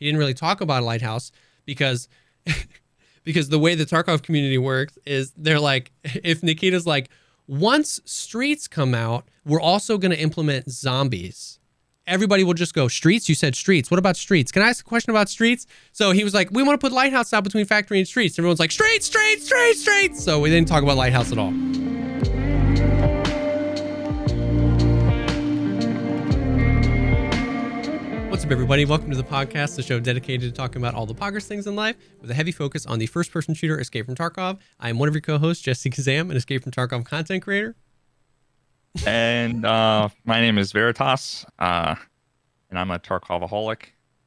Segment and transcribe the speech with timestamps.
[0.00, 1.30] he didn't really talk about Lighthouse
[1.64, 2.08] because
[3.24, 7.10] because the way the Tarkov community works is they're like if Nikita's like
[7.46, 11.58] once streets come out, we're also going to implement zombies.
[12.06, 13.28] Everybody will just go streets.
[13.28, 13.90] You said streets.
[13.90, 14.50] What about streets?
[14.50, 15.66] Can I ask a question about streets?
[15.92, 18.38] So he was like, we want to put lighthouse out between factory and streets.
[18.38, 20.24] Everyone's like streets, streets, streets, streets.
[20.24, 21.52] So we didn't talk about lighthouse at all.
[28.50, 28.84] Up, everybody?
[28.84, 31.76] Welcome to the Pogcast, the show dedicated to talking about all the poggers things in
[31.76, 34.58] life with a heavy focus on the first person shooter Escape from Tarkov.
[34.80, 37.76] I am one of your co hosts, Jesse Kazam, an Escape from Tarkov content creator.
[39.06, 41.94] and uh, my name is Veritas, uh,
[42.70, 43.82] and I'm a Tarkovaholic.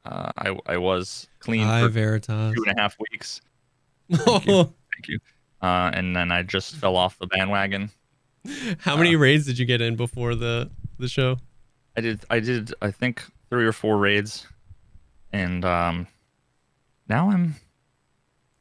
[0.06, 2.54] Uh, I, I was clean Hi, for Veritas.
[2.54, 3.42] two and a half weeks.
[4.10, 4.54] Thank you.
[4.54, 5.18] Thank you.
[5.60, 7.90] Uh, and then I just fell off the bandwagon.
[8.78, 11.36] How many raids did you get in before the the show?
[11.94, 13.22] I did I did I think
[13.54, 14.48] three or four raids,
[15.32, 16.08] and um,
[17.08, 17.54] now I'm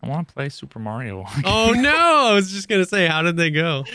[0.03, 1.25] I want to play Super Mario.
[1.45, 2.27] Oh no!
[2.29, 3.85] I was just gonna say, how did they go?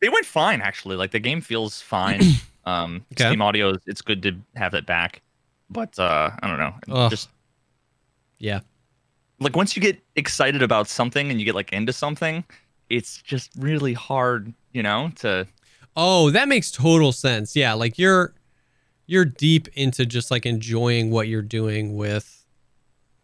[0.00, 0.96] they went fine actually.
[0.96, 2.20] Like the game feels fine.
[2.64, 3.26] um, Okay.
[3.28, 5.22] Steam Audio, is- it's good to have it back,
[5.70, 6.74] but uh, I don't know.
[6.88, 7.08] Ugh.
[7.10, 7.28] Just
[8.40, 8.60] Yeah,
[9.38, 12.42] like once you get excited about something and you get like into something,
[12.90, 15.46] it's just really hard, you know, to
[15.94, 17.54] Oh, that makes total sense.
[17.54, 18.34] Yeah, like you're
[19.08, 22.36] you're deep into just like enjoying what you're doing with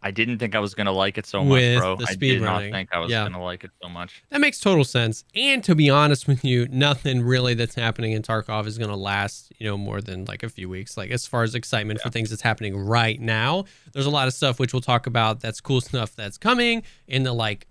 [0.07, 1.97] I didn't think I was gonna like it so much, bro.
[2.07, 3.23] I did not think I was Yeah.
[3.25, 4.23] gonna like it so much.
[4.29, 5.25] that makes total sense.
[5.35, 9.51] And to be honest with you, nothing really that's happening in Tarkov is gonna last,
[9.59, 10.99] you know, more than like a few weeks.
[10.99, 14.35] Like as far as excitement for things that's happening right now, there's a lot of
[14.35, 17.67] stuff which we'll talk about that's cool stuff that's coming in the like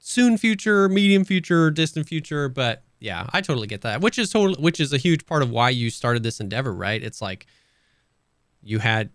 [0.00, 2.48] soon future, medium future, distant future.
[2.48, 4.00] But yeah, I totally get that.
[4.00, 7.02] Which is total which is a huge part of why you started this endeavor, right?
[7.02, 7.46] It's like
[8.62, 9.10] you had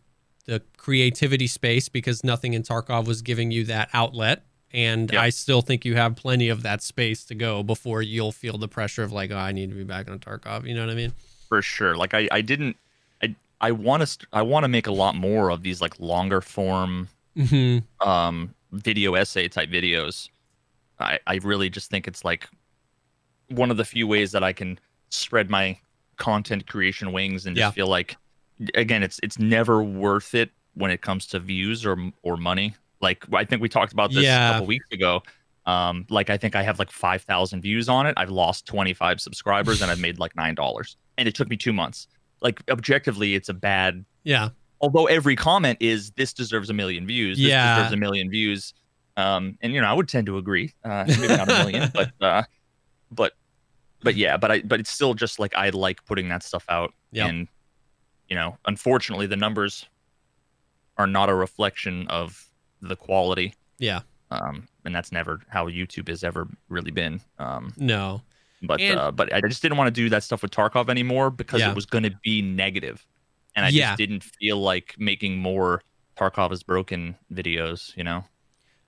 [0.45, 4.45] the creativity space because nothing in Tarkov was giving you that outlet.
[4.71, 5.21] And Yep.
[5.21, 8.67] I still think you have plenty of that space to go before you'll feel the
[8.67, 10.67] pressure of like, oh, I need to be back on Tarkov.
[10.67, 11.13] You know what I mean?
[11.47, 11.95] For sure.
[11.95, 12.75] Like I, I didn't
[13.21, 17.09] I I wanna st- I wanna make a lot more of these like longer form
[17.37, 18.07] Mm-hmm.
[18.07, 20.29] um video essay type videos.
[20.99, 22.47] I, I really just think it's like
[23.55, 25.77] one of the few ways that I can spread my
[26.17, 27.71] content creation wings and just Yeah.
[27.71, 28.17] feel like
[28.75, 32.75] again it's it's never worth it when it comes to views or or money.
[33.01, 34.49] Like I think we talked about this Yeah.
[34.49, 35.23] a couple weeks ago.
[35.65, 38.13] Um, like I think I have like five thousand views on it.
[38.17, 41.57] I've lost twenty five subscribers and I've made like nine dollars, and it took me
[41.57, 42.07] two months.
[42.41, 44.49] Like objectively, it's a bad Yeah.
[44.81, 47.75] although every comment is this deserves a million views this Yeah.
[47.75, 48.73] deserves a million views
[49.15, 52.11] um and you know i would tend to agree uh maybe not a million but
[52.19, 52.43] uh
[53.11, 53.31] but
[54.03, 56.93] but yeah but i but it's still just like i like putting that stuff out
[57.11, 57.29] Yep.
[57.29, 57.47] and
[58.29, 59.85] you know unfortunately the numbers
[60.97, 62.49] are not a reflection of
[62.81, 64.01] the quality Yeah.
[64.31, 68.21] um and that's never how youtube has ever really been um No.
[68.61, 71.29] but And- uh but i just didn't want to do that stuff with tarkov anymore
[71.29, 71.69] because Yeah.
[71.71, 73.05] it was going to be negative
[73.55, 73.87] and i Yeah.
[73.89, 75.81] just didn't feel like making more
[76.17, 78.23] tarkov is broken videos you know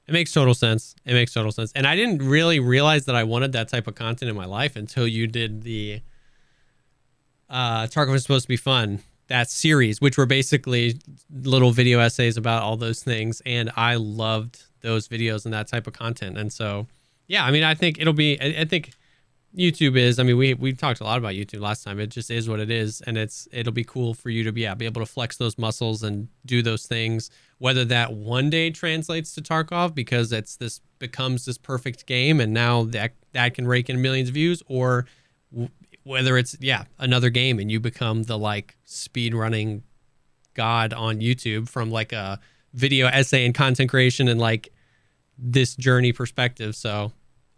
[0.07, 0.95] It makes total sense.
[1.05, 1.71] It makes total sense.
[1.75, 4.75] And I didn't really realize that I wanted that type of content in my life
[4.75, 6.01] until you did the
[7.49, 8.99] uh Tarkov is supposed to be fun.
[9.27, 10.99] That series, which were basically
[11.31, 13.41] little video essays about all those things.
[13.45, 16.37] And I loved those videos and that type of content.
[16.37, 16.87] And so
[17.27, 18.91] yeah, I mean I think it'll be I, I think
[19.55, 20.19] YouTube is.
[20.19, 21.99] I mean, we we talked a lot about YouTube last time.
[21.99, 24.61] It just is what it is, and it's it'll be cool for you to be
[24.61, 27.29] yeah be able to flex those muscles and do those things.
[27.57, 32.53] Whether that one day translates to Tarkov because it's this becomes this perfect game, and
[32.53, 35.05] now that that can rake in millions of views, or
[35.51, 35.69] w-
[36.03, 39.83] whether it's yeah another game and you become the like speed running
[40.53, 42.39] god on YouTube from like a
[42.73, 44.69] video essay and content creation and like
[45.37, 46.75] this journey perspective.
[46.75, 47.11] So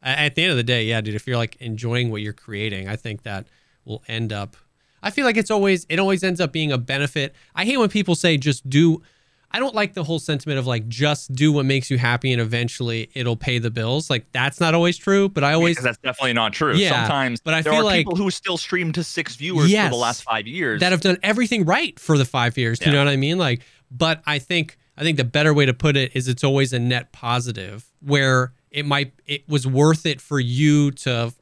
[0.03, 2.87] at the end of the day, yeah, dude, if you're like enjoying what you're creating,
[2.87, 3.47] I think that
[3.85, 4.55] will end up.
[5.03, 7.33] I feel like it's always it always ends up being a benefit.
[7.55, 9.01] I hate when people say just do.
[9.49, 12.41] I don't like the whole sentiment of like just do what makes you happy and
[12.41, 14.09] eventually it'll pay the bills.
[14.09, 17.39] Like that's not always true, but I always because that's definitely not true Yeah, sometimes
[17.39, 19.87] but I there feel are like- people who still stream to six viewers Yes.
[19.87, 22.85] for the last five years that have done everything right for the five years.
[22.85, 23.37] You know what I mean?
[23.37, 26.73] Like, but I think I think the better way to put it is it's always
[26.73, 31.33] a net positive where it might it was worth it for you to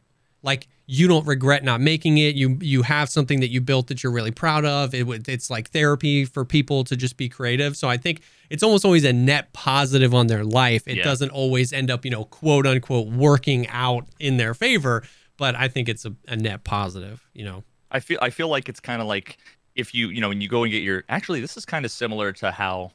[0.44, 2.36] like you don't regret not making it.
[2.36, 4.94] You you have something that you built that you're really proud of.
[4.94, 7.76] It would it's like therapy for people to just be creative.
[7.76, 10.88] So I think it's almost always a net positive on their life.
[10.88, 11.04] It Yeah.
[11.04, 15.04] doesn't always end up, you know, quote unquote working out in their favor,
[15.38, 17.64] but I think it's a, a net positive, you know.
[17.90, 19.38] I feel I feel like it's kind of like
[19.74, 21.92] if you you know when you go and get your actually this is kind of
[21.92, 22.92] similar to how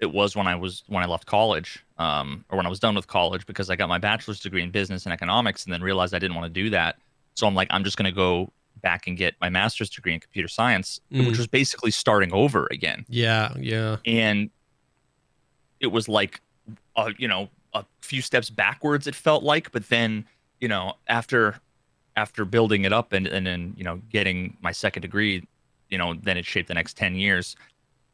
[0.00, 2.94] it was when I was when I left college, um, or when I was done
[2.94, 6.14] with college, because I got my bachelor's degree in business and economics, and then realized
[6.14, 6.96] I didn't want to do that.
[7.34, 8.52] So I'm like, I'm just gonna go
[8.82, 11.26] back and get my master's degree in computer science, Mm.
[11.26, 13.04] which was basically starting over again.
[13.08, 13.96] Yeah, yeah.
[14.06, 14.50] And
[15.80, 16.40] it was like,
[16.96, 19.06] uh, you know, a few steps backwards.
[19.06, 20.24] It felt like, but then,
[20.60, 21.60] you know, after
[22.16, 25.46] after building it up and and then you know getting my second degree,
[25.88, 27.56] you know, then it shaped the next ten years.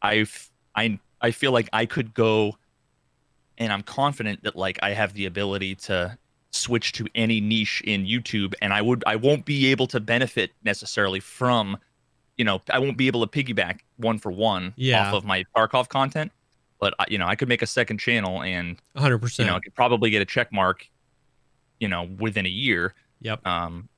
[0.03, 2.59] I've I I feel like I could go,
[3.57, 6.19] and I'm confident that like I have the ability to
[6.51, 10.51] switch to any niche in YouTube, and I would I won't be able to benefit
[10.63, 11.79] necessarily from,
[12.37, 15.09] you know, I won't be able to piggyback one for one Yeah.
[15.09, 16.31] off of my Tarkov content,
[16.79, 19.39] but I- you know I could make a second channel and 100%.
[19.39, 20.87] you know I could probably get a check mark,
[21.81, 22.95] you know, within a year.
[23.21, 23.45] yep.
[23.47, 23.89] Um,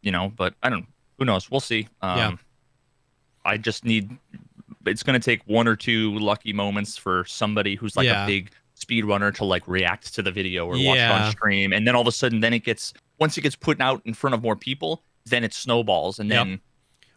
[0.00, 0.86] you know, but I don't.
[1.18, 1.50] Who knows?
[1.50, 1.88] We'll see.
[2.00, 2.36] Um, Yeah.
[3.44, 4.16] I just need.
[4.86, 8.24] It's going to take one or two lucky moments for somebody who's like Yeah.
[8.24, 11.86] a big speedrunner to like react to the video or watch it on stream, and
[11.86, 14.34] then all of a sudden, then it gets once it gets put out in front
[14.34, 16.46] of more people, then it snowballs, and Yep.
[16.46, 16.60] then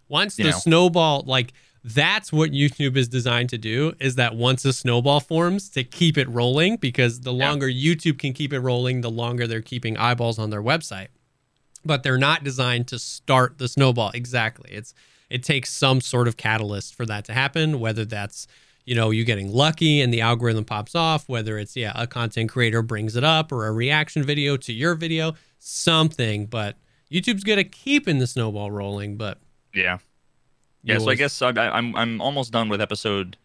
[0.10, 0.52] Once the know.
[0.52, 1.52] snowball, like
[1.84, 6.18] that's what YouTube is designed to do, is that once a snowball forms, to keep
[6.18, 7.50] it rolling, because the Yeah.
[7.50, 11.08] longer YouTube can keep it rolling, the longer they're keeping eyeballs on their website.
[11.84, 14.12] But they're not designed to start the snowball.
[14.13, 14.70] Exactly.
[14.72, 14.94] It's
[15.29, 18.47] it takes some sort of catalyst for that to happen, whether that's
[18.85, 22.50] you know you getting lucky and the algorithm pops off, whether it's yeah a content
[22.50, 26.45] creator brings it up or a reaction video to your video, something.
[26.45, 26.75] But
[27.12, 29.39] YouTube's good at keeping the snowball rolling, but
[29.74, 29.97] yeah,
[30.83, 30.97] yeah.
[31.00, 33.38] So I guess I, I- I'm I'm almost done with episode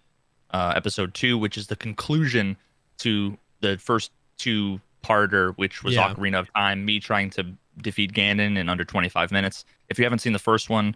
[0.52, 2.56] uh, episode two, which is the conclusion
[2.98, 6.12] to the first two parter, which was Yeah.
[6.14, 7.46] Ocarina of Time, me trying to
[7.80, 9.64] defeat Ganon in under 25 minutes.
[9.88, 10.94] If you haven't seen the first one,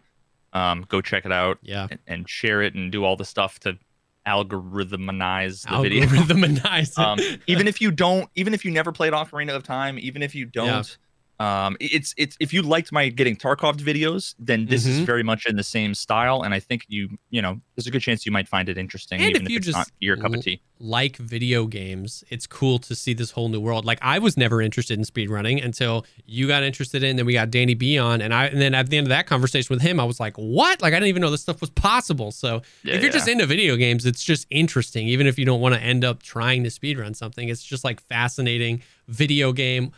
[0.57, 1.87] um, go check it out yeah.
[1.91, 3.79] and, and share it and do all the stuff to
[4.27, 6.07] algorithmize the video.
[6.07, 6.99] algorithmize.
[7.03, 10.35] um, even if you don't, even if you never played Ocarina of Time, even if
[10.35, 10.97] you don't,
[11.39, 15.07] um, it's it's if you liked my getting Tarkov videos, then this is Mhm.
[15.07, 18.01] very much in the same style, and I think you you know there's a good
[18.03, 20.17] chance you might find it interesting, And even if if, you it's just not your
[20.17, 20.63] cup of tea.
[20.79, 23.85] like video games, it's cool to see this whole new world.
[23.85, 27.51] Like I was never interested in speedrunning until you got interested in, then we got
[27.51, 30.01] Danny B on, and I and then at the end of that conversation with him,
[30.01, 30.81] I was like, what?
[30.81, 32.33] Like I didn't even know this stuff was possible.
[32.33, 33.13] So Yeah, if you're yeah.
[33.13, 35.07] just into video games, it's just interesting.
[35.09, 38.01] Even if you don't want to end up trying to speedrun something, it's just like
[38.01, 39.93] fascinating video game.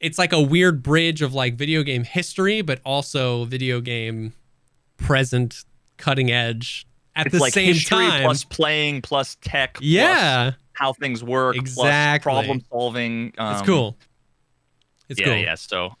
[0.00, 4.32] It's like a weird bridge of like video game history, but also video game
[4.96, 5.64] present,
[5.96, 6.86] cutting edge
[7.16, 8.22] at it's the like same time.
[8.22, 12.30] plus playing plus tech, plus yeah, how things work, Exactly.
[12.30, 13.32] plus problem solving.
[13.38, 13.96] Um, it's cool.
[15.08, 15.36] It's yeah, cool.
[15.36, 15.54] yeah.
[15.54, 15.94] So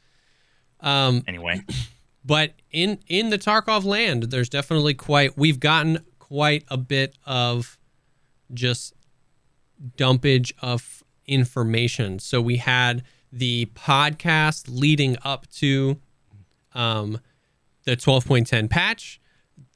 [0.80, 1.60] Um, anyway,
[2.24, 5.38] but in in the Tarkov land, there's definitely quite.
[5.38, 7.78] We've gotten quite a bit of
[8.52, 8.94] just
[9.96, 12.18] dumpage of information.
[12.18, 13.02] So we had
[13.34, 15.98] the podcast leading up to
[16.72, 17.18] um,
[17.84, 19.20] the 12.10 patch.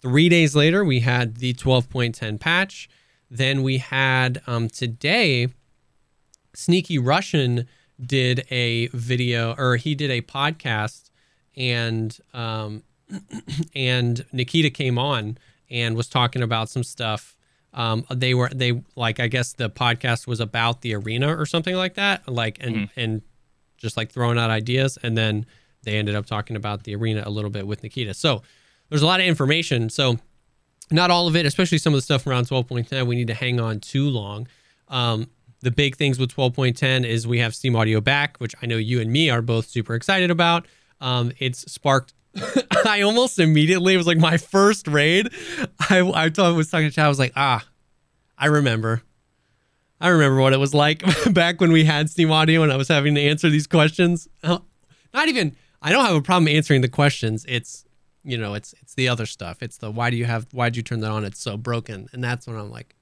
[0.00, 2.88] Three days later, we had the 12.10 patch.
[3.30, 5.48] Then we had um, today,
[6.54, 7.66] Sneaky Russian
[8.00, 11.10] did a video or he did a podcast
[11.56, 12.84] and um,
[13.74, 15.36] and Nikita came on
[15.68, 17.36] and was talking about some stuff.
[17.74, 21.74] Um, they were they like I guess the podcast was about the arena or something
[21.74, 23.22] like that, like and and
[23.78, 25.46] just like throwing out ideas, and then
[25.82, 28.14] they ended up talking about the arena a little bit with Nikita.
[28.14, 28.42] So
[28.90, 29.88] there's a lot of information.
[29.90, 30.18] So
[30.90, 33.60] not all of it, especially some of the stuff around 12.10, we need to hang
[33.60, 34.48] on too long.
[34.88, 35.28] Um,
[35.60, 39.00] the big things with 12.10 is we have Steam Audio back, which I know you
[39.00, 40.66] and me are both super excited about.
[41.00, 42.14] Um, it's sparked.
[42.86, 45.28] I almost immediately it was like my first raid.
[45.90, 47.06] I I told, was talking to Chad.
[47.06, 47.66] I was like, ah,
[48.36, 49.02] I remember.
[50.00, 51.02] I remember what it was like
[51.32, 54.28] back when we had Steam Audio and I was having to answer these questions.
[54.42, 54.58] Uh,
[55.12, 55.56] Not even.
[55.80, 57.44] I don't have a problem answering the questions.
[57.48, 57.84] It's
[58.24, 59.62] you know, it's it's the other stuff.
[59.62, 61.24] It's the why do you have why did you turn that on?
[61.24, 62.94] It's so broken, and that's when I'm like,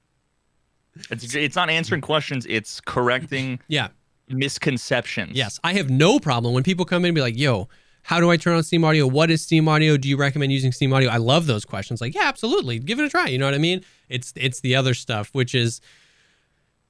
[1.09, 3.89] it's it's not answering questions; it's correcting yeah,
[4.29, 5.35] misconceptions.
[5.35, 7.67] Yes, I have no problem when people come in and be like, "Yo,
[8.03, 9.05] how do I turn on Steam Audio?
[9.05, 9.97] What is Steam Audio?
[9.97, 11.99] Do you recommend using Steam Audio?" I love those questions.
[11.99, 13.27] Like, yeah, absolutely, give it a try.
[13.27, 13.83] You know what I mean?
[14.09, 15.81] It's it's the other stuff, which is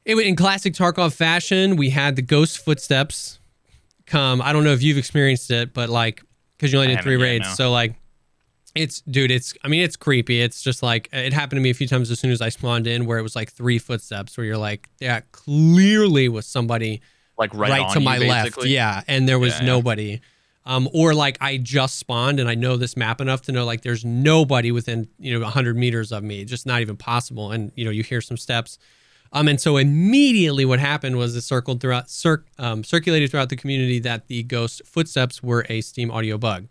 [0.07, 1.75] it, in classic Tarkov fashion.
[1.75, 3.39] We had the ghost footsteps
[4.05, 4.41] come.
[4.41, 6.23] I don't know if you've experienced it, but like,
[6.57, 7.53] because you only did three haven't yet, raids, no.
[7.53, 7.95] so like.
[8.75, 10.39] It's dude, it's I mean it's creepy.
[10.39, 12.85] It's just like it happened to me a few times as soon as I spawned
[12.85, 17.01] in where it was like three footsteps where you're like, yeah, clearly was somebody
[17.39, 18.63] like right, right, on to my left.
[18.65, 19.65] Yeah, and there was yeah.
[19.65, 20.21] nobody.
[20.63, 23.81] Um, or like I just spawned and I know this map enough to know like
[23.81, 27.51] there's nobody within you know 100 meters of me, just not even possible.
[27.51, 28.77] And you know you hear some steps,
[29.31, 33.55] um, and so immediately what happened was it circled throughout, cir- um, circulated throughout the
[33.55, 36.67] community that the ghost footsteps were a Steam audio bug.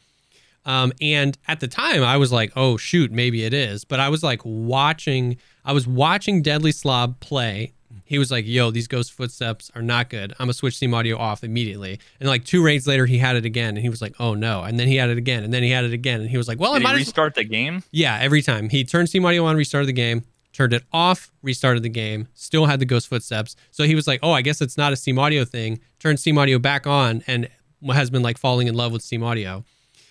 [0.64, 4.08] Um, and at the time, I was like, "Oh shoot, maybe it is." But I
[4.08, 5.36] was like watching.
[5.64, 7.72] I was watching Deadly Slob play.
[8.04, 10.32] He was like, "Yo, these ghost footsteps are not good.
[10.32, 13.44] I'm gonna switch Steam Audio off immediately." And like two raids later, he had it
[13.44, 15.62] again, and he was like, "Oh no!" And then he had it again, and then
[15.62, 17.44] he had it again, and he was like, "Well, I might he as restart the
[17.44, 17.84] game?
[17.92, 20.24] yeah." Every time he turned Steam Audio on, restarted the game,
[20.56, 23.54] turned it off, restarted the game, still had the ghost footsteps.
[23.70, 26.38] So he was like, "Oh, I guess it's not a Steam Audio thing." Turned Steam
[26.38, 27.48] Audio back on, and
[27.92, 29.64] has been like falling in love with Steam Audio.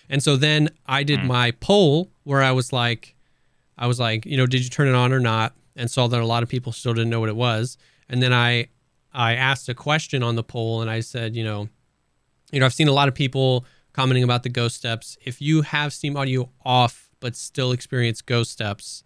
[0.08, 1.26] And so then I did Hmm.
[1.26, 3.14] my poll where I was like,
[3.76, 5.54] I was like, you know, did you turn it on or not?
[5.74, 7.76] And saw that a lot of people still didn't know what it was.
[8.08, 8.68] And then I,
[9.12, 11.68] I asked a question on the poll and I said, you know,
[12.52, 15.18] you know, I've seen a lot of people commenting about the ghost steps.
[15.24, 19.02] If you have Steam Audio off but still experience ghost steps,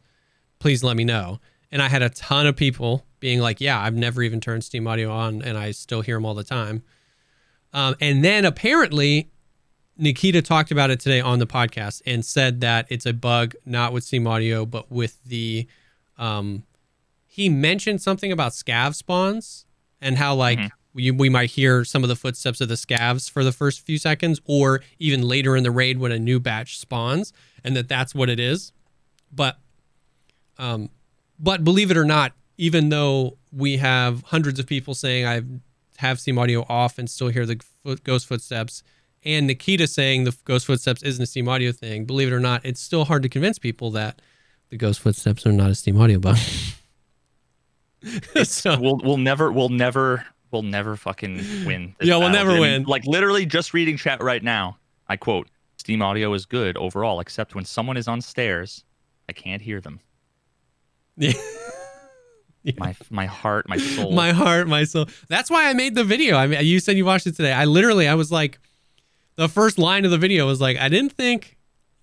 [0.60, 1.40] please let me know.
[1.72, 4.86] And I had a ton of people being like, yeah, I've never even turned Steam
[4.86, 6.82] Audio on and I still hear them all the time.
[7.72, 9.30] Um, and then apparently
[9.96, 13.92] Nikita talked about it today on the podcast and said that it's a bug not
[13.92, 15.66] with Steam Audio, but with the.
[16.18, 16.64] Um,
[17.26, 19.64] he mentioned something about scav spawns
[20.00, 20.70] and how like Mhm.
[20.92, 23.96] we, we might hear some of the footsteps of the scavs for the first few
[23.98, 28.14] seconds, or even later in the raid when a new batch spawns, and that that's
[28.14, 28.72] what it is.
[29.32, 29.58] But,
[30.60, 30.90] um,
[31.38, 35.42] but believe it or not, even though we have hundreds of people saying I
[35.96, 38.82] have Steam Audio off and still hear the foot, ghost footsteps,
[39.24, 42.64] and Nikita saying the ghost footsteps isn't a Steam Audio thing, believe it or not,
[42.64, 44.20] it's still hard to convince people that
[44.68, 46.36] the ghost footsteps are not a Steam Audio bug.
[48.44, 51.36] so, we'll we'll never we'll never we'll never fucking
[51.66, 51.94] win.
[52.00, 52.46] Yeah, we'll battle.
[52.46, 52.82] never mean, win.
[52.84, 54.78] Like literally just reading chat right now.
[55.08, 55.48] I quote:
[55.78, 58.84] "Steam audio is good overall, except when someone is on stairs,
[59.28, 60.00] I can't hear them.
[61.20, 61.32] Yeah.
[62.76, 64.12] My my heart, my soul.
[64.12, 65.06] my heart, my soul.
[65.28, 66.36] That's why I made the video.
[66.36, 67.54] I mean, you said you watched it today.
[67.54, 68.58] I literally, I was like,
[69.36, 71.56] the first line of the video was like, I didn't think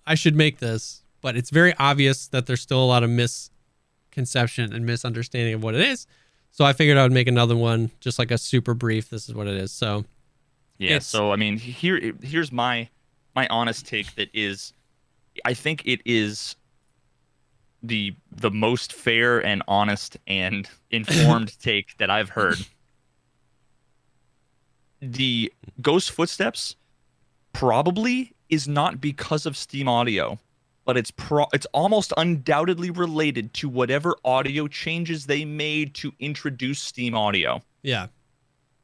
[0.04, 4.72] I should make this, but it's very obvious that there's still a lot of misconception
[4.72, 6.08] and misunderstanding of what it is.
[6.50, 9.10] So I figured I would make another one, just like a super brief.
[9.10, 9.70] This is what it is.
[9.70, 10.04] So
[10.78, 10.98] Yeah.
[10.98, 12.88] So I mean, here here's my
[13.36, 14.12] my honest take.
[14.16, 14.72] That is,
[15.44, 16.56] I think it is
[17.82, 22.58] the the most fair and honest and informed take that I've heard.
[25.00, 26.74] The ghost footsteps
[27.52, 30.38] probably is not because of Steam Audio,
[30.84, 36.80] but it's pro it's almost undoubtedly related to whatever audio changes they made to introduce
[36.80, 37.62] Steam Audio.
[37.82, 38.06] yeah,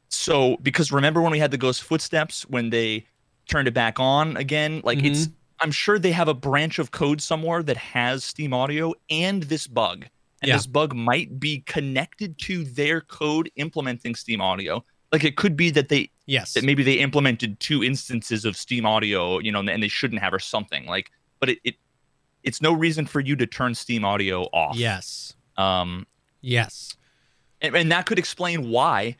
[0.09, 3.07] So because remember when we had the ghost footsteps when they
[3.49, 5.35] turned it back on again, like it's mm-hmm.
[5.61, 9.67] I'm sure they have a branch of code somewhere that has Steam Audio and this
[9.67, 10.07] bug.
[10.43, 10.57] And Yeah.
[10.57, 14.85] this bug might be connected to their code implementing Steam Audio.
[15.13, 18.85] Like it could be that they yes, that maybe they implemented two instances of Steam
[18.85, 20.87] Audio, you know, and they shouldn't have or something.
[20.87, 21.75] Like but it, it
[22.43, 24.77] it's no reason for you to turn Steam Audio off.
[24.77, 26.07] yes, Um
[26.41, 26.97] yes,
[27.61, 29.17] and, and that could explain why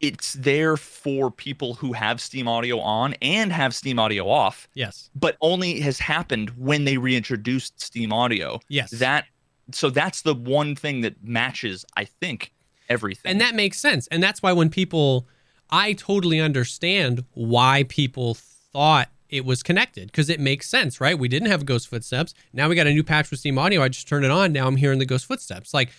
[0.00, 5.10] it's there for people who have Steam Audio on and have Steam Audio off, yes,
[5.14, 8.60] but only has happened when they reintroduced Steam Audio.
[8.68, 8.90] yes.
[8.90, 9.24] That
[9.72, 12.52] so that's the one thing that matches, I think,
[12.88, 13.30] everything.
[13.30, 14.06] And that makes sense.
[14.08, 15.28] And that's why when people,
[15.70, 21.18] I totally understand why people thought it was connected because it makes sense, right?
[21.18, 22.32] We didn't have ghost footsteps.
[22.52, 23.82] Now we got a new patch with Steam Audio.
[23.82, 24.52] I just turned it on.
[24.52, 25.74] Now I'm hearing the ghost footsteps.
[25.74, 25.90] Like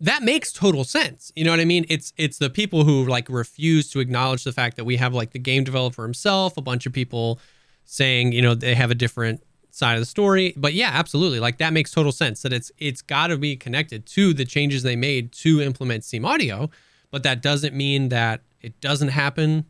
[0.00, 1.32] that makes total sense.
[1.34, 1.86] You know what I mean?
[1.88, 5.30] It's it's the people who like refuse to acknowledge the fact that we have like
[5.32, 7.40] the game developer himself, a bunch of people
[7.84, 10.52] saying, you know, they have a different side of the story.
[10.56, 11.40] But yeah, absolutely.
[11.40, 14.82] Like that makes total sense that it's it's got to be connected to the changes
[14.82, 16.70] they made to implement Steam Audio,
[17.10, 19.64] but that doesn't mean that it doesn't happen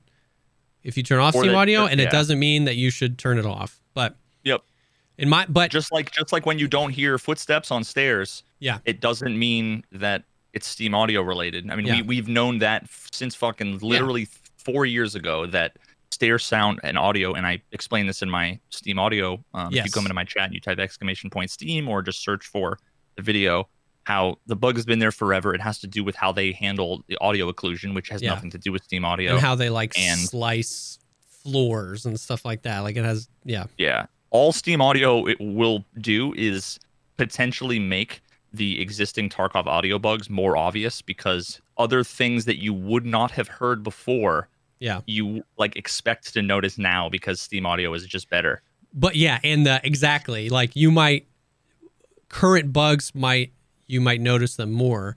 [0.82, 3.18] if you turn off Or Steam that- Audio and it doesn't mean that you should
[3.18, 3.80] turn it off.
[3.94, 4.16] But.
[5.18, 8.78] In my but just like just like when you don't hear footsteps on stairs, Yeah.
[8.84, 11.70] it doesn't mean that it's Steam Audio related.
[11.70, 11.96] I mean, Yeah.
[11.96, 15.76] we we've known that f- since fucking literally four years ago that
[16.10, 19.44] stair sound and audio, and I explain this in my Steam Audio.
[19.54, 19.86] Um, If Yes.
[19.86, 22.78] you come into my chat, and you type exclamation point Steam or just search for
[23.16, 23.68] the video.
[24.04, 25.52] How the bug has been there forever.
[25.54, 28.30] It has to do with how they handle the audio occlusion, which has Yeah.
[28.30, 29.32] nothing to do with Steam Audio.
[29.32, 30.98] and how they like and- slice
[31.42, 32.80] floors and stuff like that.
[32.80, 33.64] Like it has yeah.
[33.78, 34.06] Yeah.
[34.36, 36.78] All Steam Audio it will do is
[37.16, 38.20] potentially make
[38.52, 43.48] the existing Tarkov audio bugs more obvious because other things that you would not have
[43.48, 45.00] heard before Yeah.
[45.06, 48.60] you like expect to notice now because Steam Audio is just better.
[48.92, 51.26] But yeah, and the exactly like you might
[52.28, 53.52] current bugs might
[53.86, 55.16] you might notice them more.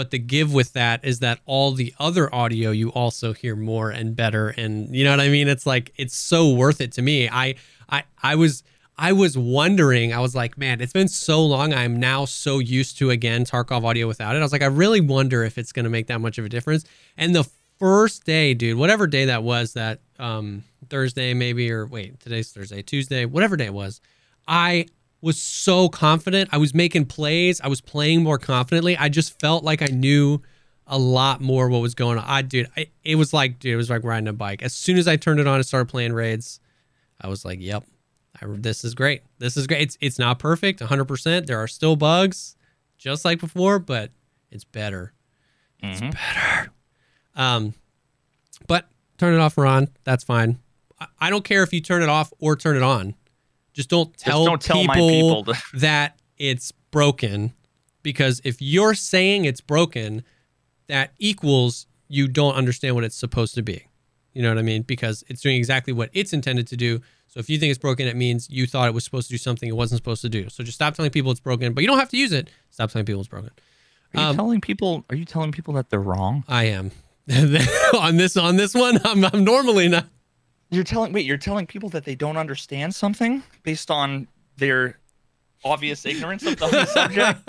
[0.00, 3.90] But the give with that is that all the other audio you also hear more
[3.90, 5.46] and better and you know what I mean?
[5.46, 7.28] It's like it's so worth it to me.
[7.28, 8.62] I I I was
[8.96, 11.74] I was wondering, I was like, man, it's been so long.
[11.74, 14.38] I'm now so used to again Tarkov audio without it.
[14.38, 16.86] I was like, I really wonder if it's gonna make that much of a difference.
[17.18, 17.46] And the
[17.78, 22.80] first day, dude, whatever day that was, that um Thursday maybe or wait, today's Thursday,
[22.80, 24.00] Tuesday, whatever day it was,
[24.48, 24.86] I
[25.22, 26.48] was so confident.
[26.52, 27.60] I was making plays.
[27.60, 28.96] I was playing more confidently.
[28.96, 30.40] I just felt like I knew
[30.86, 32.24] a lot more what was going on.
[32.26, 34.62] I dude, I, it was like dude, it was like riding a bike.
[34.62, 36.58] As soon as I turned it on and started playing raids,
[37.20, 37.84] I was like, "Yep,
[38.40, 39.22] I, this is great.
[39.38, 39.82] This is great.
[39.82, 41.46] It's it's not perfect, 100%.
[41.46, 42.56] There are still bugs,
[42.98, 44.10] just like before, but
[44.50, 45.12] it's better.
[45.82, 46.12] It's Mhm.
[46.12, 46.72] better.
[47.36, 47.74] Um,
[48.66, 48.86] but
[49.18, 49.88] turn it off or on.
[50.04, 50.58] That's fine.
[50.98, 53.14] I, I don't care if you turn it off or turn it on.
[53.80, 57.54] Just don't Just tell, don't tell people, my people to, that it's broken
[58.02, 60.22] because if you're saying it's broken,
[60.88, 63.86] that equals you don't understand what it's supposed to be.
[64.34, 64.82] You know what I mean?
[64.82, 67.00] Because it's doing exactly what it's intended to do.
[67.28, 69.38] So if you think it's broken, it means you thought it was supposed to do
[69.38, 70.50] something it wasn't supposed to do.
[70.50, 72.50] So just stop telling people it's broken, but you don't have to use it.
[72.70, 73.50] Stop telling people it's broken.
[74.14, 75.04] Are you Um, telling people?
[75.08, 76.44] Are you telling people that they're wrong?
[76.48, 76.90] I am
[77.98, 78.98] on this on this one.
[79.04, 80.06] I'm, I'm normally not.
[80.70, 81.12] You're telling.
[81.12, 84.98] Wait, you're telling people that they don't understand something based on their
[85.64, 87.40] obvious ignorance of the subject.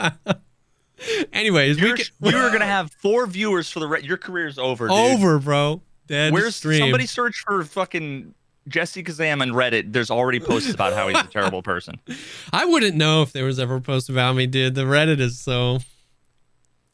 [1.34, 4.88] Anyways, we You're, can, you're gonna have four viewers for the re- your career's over.
[4.88, 4.98] Dude.
[4.98, 5.82] over, bro.
[6.08, 6.80] Dead Where's stream.
[6.80, 8.34] somebody search for fucking
[8.68, 9.94] Jesse Kazam on Reddit?
[9.94, 11.96] There's already posts about how he's a terrible person.
[12.54, 14.76] I wouldn't know if there was ever a post about me, dude.
[14.76, 15.80] The Reddit is so.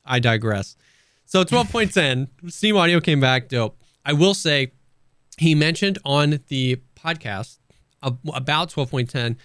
[0.06, 0.78] I digress.
[1.26, 3.50] So 12.10, Steam Audio came back.
[3.50, 3.78] Dope.
[4.06, 4.72] I will say,
[5.38, 7.58] he mentioned on the podcast
[8.02, 9.38] about 12.10.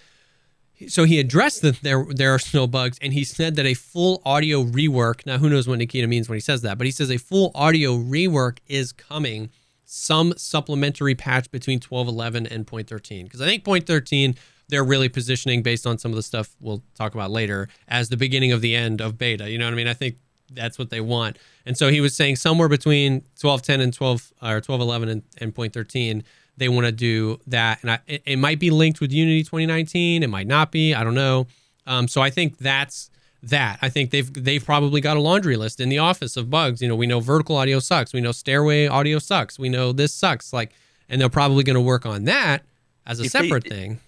[0.89, 4.21] So he addressed that there there are no bugs, and he said that a full
[4.25, 5.25] audio rework.
[5.25, 7.51] Now, who knows what Nikita means when he says that, but he says a full
[7.55, 9.49] audio rework is coming.
[9.85, 14.35] Some supplementary patch between 12.11 and 0.13, because I think 0.13
[14.69, 18.17] they're really positioning based on some of the stuff we'll talk about later as the
[18.17, 19.49] beginning of the end of beta.
[19.49, 19.87] You know what I mean?
[19.87, 20.15] I think
[20.53, 21.37] that's what they want.
[21.65, 26.23] And so he was saying somewhere between 1210 and 12 or 1211 and, and 0.13
[26.55, 30.21] they want to do that and I, it, it might be linked with Unity 2019,
[30.21, 31.47] it might not be, I don't know.
[31.87, 33.09] Um, so I think that's
[33.41, 33.79] that.
[33.81, 36.79] I think they've they've probably got a laundry list in the office of bugs.
[36.81, 40.13] You know, we know vertical audio sucks, we know stairway audio sucks, we know this
[40.13, 40.71] sucks like
[41.09, 42.63] and they're probably going to work on that
[43.05, 43.99] as a If they- separate thing.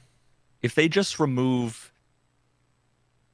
[0.62, 1.92] If they just remove,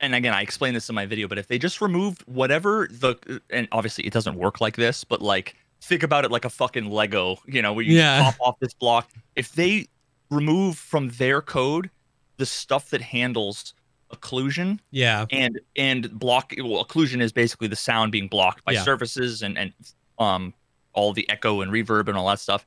[0.02, 3.42] and again, I explained this in my video, but if they just removed whatever the,
[3.50, 6.90] and obviously it doesn't work like this, but like think about it like a fucking
[6.90, 8.24] Lego, you know, where you Yeah.
[8.24, 9.10] pop off this block.
[9.36, 9.88] If they
[10.30, 11.90] remove from their code
[12.38, 13.74] the stuff that handles
[14.12, 15.26] occlusion Yeah.
[15.32, 18.84] and and block well, occlusion is basically the sound being blocked by Yeah.
[18.84, 19.74] surfaces and and
[20.20, 20.54] um
[20.94, 22.66] all the echo and reverb and all that stuff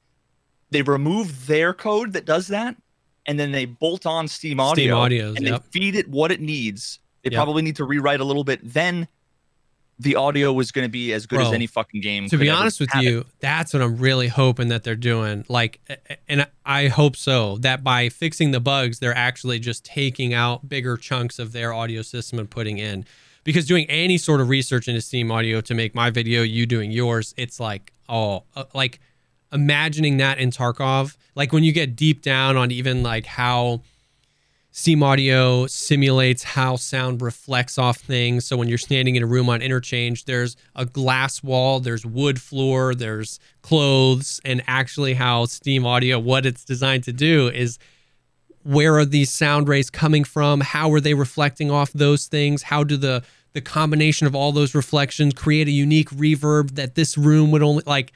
[0.70, 2.76] they remove their code that does that
[3.26, 5.62] and then they bolt on steam audio Steam Audios, and yep.
[5.62, 7.38] they feed it what it needs they Yep.
[7.38, 9.08] probably need to rewrite a little bit then
[9.98, 12.80] the audio was going to be as good as any fucking game to be honest
[12.80, 13.06] with have it.
[13.08, 15.80] you that's what i'm really hoping that they're doing like
[16.28, 20.96] and i hope so that by fixing the bugs they're actually just taking out bigger
[20.96, 23.04] chunks of their audio system and putting in
[23.44, 26.90] because doing any sort of research into steam audio to make my video you doing
[26.90, 28.98] yours it's like oh uh, like
[29.52, 33.80] imagining that in tarkov like when you get deep down on even like how
[34.76, 38.44] Steam Audio simulates how sound reflects off things.
[38.44, 42.40] So when you're standing in a room on interchange, there's a glass wall, there's wood
[42.40, 47.78] floor, there's clothes, and actually how Steam Audio, what it's designed to do is
[48.64, 50.60] where are these sound rays coming from?
[50.60, 52.64] How are they reflecting off those things?
[52.64, 57.16] How do the the combination of all those reflections create a unique reverb that this
[57.16, 58.12] room would only like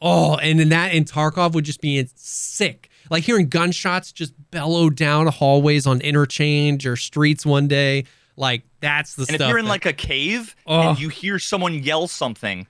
[0.00, 2.88] oh and then that in Tarkov would just be sick.
[3.10, 8.04] Like hearing gunshots just bellow down hallways on interchange or streets one day.
[8.36, 9.40] Like that's the and stuff.
[9.42, 10.90] if you're in that- like a cave Oh.
[10.90, 12.66] and you hear someone yell something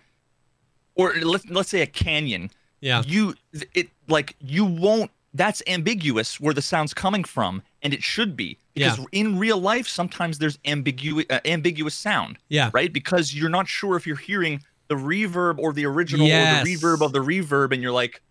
[0.94, 3.35] or let's, let's say a canyon yeah, you
[3.74, 8.57] it like you won't that's ambiguous where the sound's coming from and it should be
[8.74, 9.05] because Yeah.
[9.12, 13.96] in real life sometimes there's ambiguous uh, ambiguous sound yeah, right because you're not sure
[13.96, 16.62] if you're hearing the reverb or the original Yes.
[16.62, 18.22] or the reverb of the reverb and you're like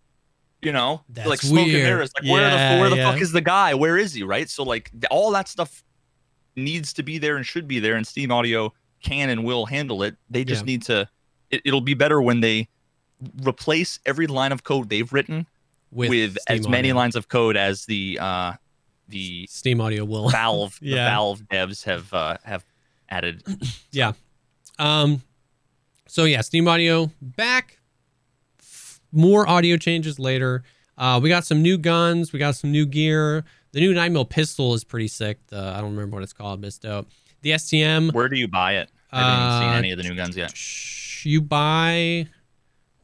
[0.61, 3.11] you know That's like smoke and mirrors like where the where the yeah.
[3.11, 5.83] fuck is the guy where is he right so like all that stuff
[6.55, 10.01] needs to be there and should be there and steam audio can and will handle
[10.03, 10.65] it they just Yeah.
[10.65, 11.09] need to
[11.51, 12.67] it, it'll be better when they
[13.45, 15.45] replace every line of code they've written
[15.91, 18.53] with, Steam as many lines of code as the uh,
[19.07, 20.29] the Steam Audio will.
[20.31, 21.09] Valve the Yeah.
[21.09, 22.65] Valve devs have uh, have
[23.09, 23.43] added.
[23.91, 24.11] Yeah.
[24.79, 25.23] Um
[26.07, 27.76] so yeah, Steam Audio back.
[29.11, 30.63] More audio changes later.
[30.97, 33.43] Uh we got some new guns, we got some new gear.
[33.73, 35.37] The new 9mm pistol is pretty sick.
[35.47, 37.07] The I don't remember what it's called, but it's dope.
[37.41, 38.89] The STM Where do you buy it?
[39.11, 40.53] I haven't Uh, seen any of the new guns yet.
[41.25, 42.27] you buy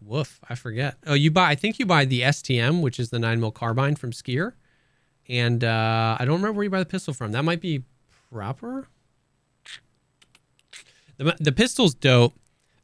[0.02, 0.98] woof, I forget.
[1.08, 4.12] Oh, you buy I think you buy the STM, which is the 9mm carbine from
[4.12, 4.54] Skier.
[5.30, 7.32] And uh I don't remember where you buy the pistol from.
[7.32, 7.84] That might be
[8.32, 8.88] proper.
[11.18, 12.34] The the pistol's dope.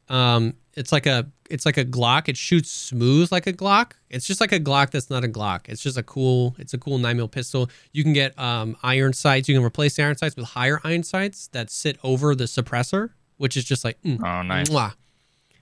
[0.08, 2.28] Um it's like a it's like a Glock.
[2.28, 3.92] It shoots smooth like a Glock.
[4.08, 5.68] It's just like a Glock that's not a Glock.
[5.68, 7.68] It's just a cool it's a cool 9mm pistol.
[7.92, 9.48] You can get um iron sights.
[9.48, 13.10] You can replace the iron sights with higher iron sights that sit over the suppressor,
[13.36, 14.68] which is just like mm, Oh, nice.
[14.68, 14.94] Mwah.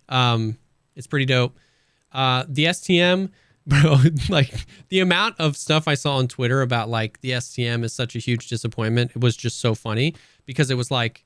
[0.08, 0.58] Um,
[0.94, 1.56] it's pretty dope.
[2.12, 3.30] Uh, the STM,
[3.66, 3.96] bro,
[4.28, 8.16] like the amount of stuff I saw on Twitter about like the STM is such
[8.16, 9.12] a huge disappointment.
[9.14, 10.14] It was just so funny
[10.46, 11.24] because it was like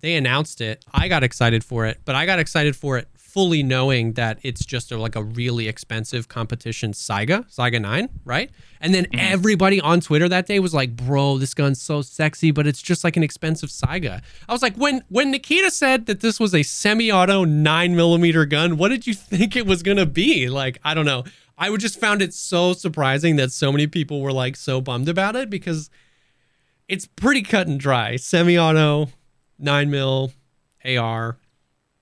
[0.00, 0.84] they announced it.
[0.92, 4.64] I got excited for it, but I got excited for it fully knowing that it's
[4.64, 8.50] just a, like a really expensive competition Saiga, Saiga 9, right?
[8.80, 9.18] And then mm.
[9.18, 13.04] everybody on Twitter that day was like, "Bro, this gun's so sexy, but it's just
[13.04, 16.62] like an expensive Saiga." I was like, "When when Nikita said that this was a
[16.62, 20.94] semi-auto 9 millimeter gun, what did you think it was going to be?" Like, I
[20.94, 21.24] don't know.
[21.58, 25.10] I would just found it so surprising that so many people were like so bummed
[25.10, 25.90] about it because
[26.88, 28.16] it's pretty cut and dry.
[28.16, 29.10] Semi-auto,
[29.58, 30.32] nine mil,
[30.86, 31.36] AR,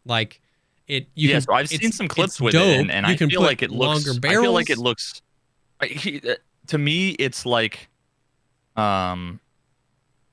[0.04, 0.40] like
[0.88, 1.06] it.
[1.14, 3.62] You yeah, can, so I've seen some clips with it, and, and I feel like
[3.62, 4.06] it looks.
[4.06, 5.22] longer I feel like it looks.
[5.80, 6.34] I- he- uh,
[6.68, 7.88] to me, it's like,
[8.76, 9.40] um,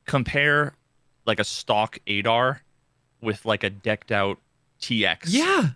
[0.06, 0.74] compare
[1.26, 2.62] like a stock ADAR
[3.22, 4.38] with like a decked out
[4.82, 5.20] TX.
[5.28, 5.70] Yeah,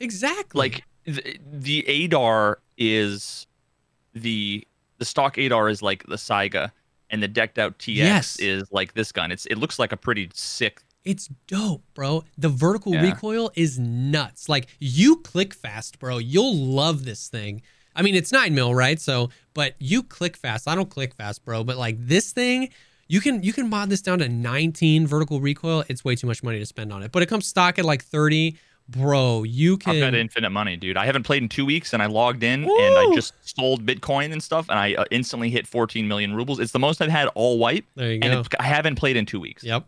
[0.00, 0.58] exactly.
[0.58, 3.46] like the, the ADAR is
[4.14, 4.66] the
[4.98, 6.70] the stock ADAR is like the Saiga,
[7.10, 8.38] and the decked out TX Yes.
[8.38, 9.30] is like this gun.
[9.32, 10.82] It's it looks like a pretty sick.
[11.04, 12.24] It's dope, bro.
[12.36, 13.02] The vertical Yeah.
[13.02, 14.48] recoil is nuts.
[14.48, 16.18] Like you click fast, bro.
[16.18, 17.62] You'll love this thing.
[17.94, 19.00] I mean, it's nine mil, right?
[19.00, 20.68] So, but you click fast.
[20.68, 21.64] I don't click fast, bro.
[21.64, 22.68] But like this thing,
[23.08, 25.82] you can you can mod this down to 19 vertical recoil.
[25.88, 27.10] It's way too much money to spend on it.
[27.12, 28.56] But it comes stock at like 30,
[28.88, 29.44] bro.
[29.44, 29.94] You can.
[29.96, 30.96] I've got infinite money, dude.
[30.96, 34.32] I haven't played in two weeks, and I logged in and I just sold Bitcoin
[34.32, 36.60] and stuff, and I uh, instantly hit 14 million rubles.
[36.60, 38.56] It's the most I've had all white, There you and go.
[38.60, 39.64] I haven't played in two weeks.
[39.64, 39.86] Yep.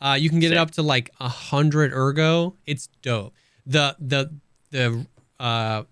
[0.00, 2.56] Uh, you can get it up to like a hundred ergo.
[2.66, 3.34] It's dope.
[3.66, 4.34] The the
[4.70, 5.06] the
[5.38, 5.82] uh,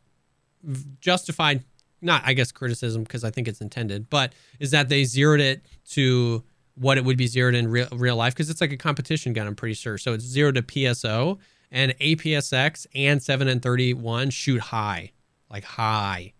[1.01, 1.62] justified,
[2.01, 5.62] not I guess criticism because I think it's intended, but is that they zeroed it
[5.90, 6.42] to
[6.75, 9.47] what it would be zeroed in real real life because it's like a competition gun.
[9.47, 9.99] I'm pretty sure.
[9.99, 11.38] So it's zero to PSO
[11.71, 15.12] and APSX and seven and thirty one shoot high,
[15.51, 16.33] like high,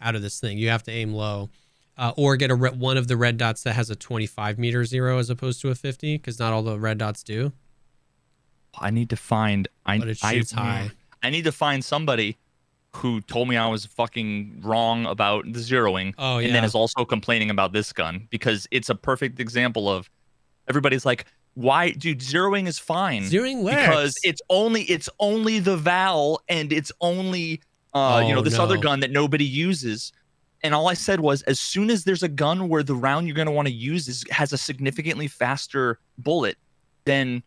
[0.00, 0.58] out of this thing.
[0.58, 1.48] You have to aim low
[1.98, 4.84] uh, or get a re- one of the red dots that has a 25 meter
[4.84, 7.52] zero as opposed to a 50 because not all the red dots do
[8.78, 9.66] I need to find.
[9.84, 10.90] I, but it I- high
[11.22, 12.38] I need to find somebody
[12.94, 16.46] who told me I was fucking wrong about the zeroing, oh yeah.
[16.46, 20.08] and then is also complaining about this gun because it's a perfect example of
[20.68, 22.20] everybody's like, why, dude?
[22.20, 27.60] Zeroing is fine zeroing works because it's only it's only the Val and it's only
[27.94, 30.12] uh you Oh, know this other gun that nobody uses.
[30.62, 33.36] And all I said was, as soon as there's a gun where the round you're
[33.36, 36.56] going to want to use is has a significantly faster bullet,
[37.04, 37.42] then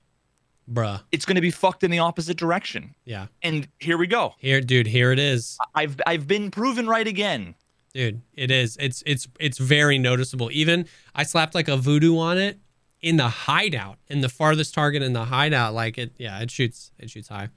[0.72, 1.02] bruh.
[1.12, 2.96] it's going to be fucked in the opposite direction.
[3.06, 3.28] yeah.
[3.44, 4.36] And here we go.
[4.38, 5.58] here dude here it is.
[5.76, 7.56] I've I've been proven right again.
[7.94, 8.78] dude it is.
[8.80, 10.50] It's it's it's very noticeable.
[10.52, 12.60] Even i slapped like a Vudu on it
[13.02, 15.74] in the hideout in the farthest target in the hideout.
[15.74, 17.50] Like it yeah it shoots it shoots high.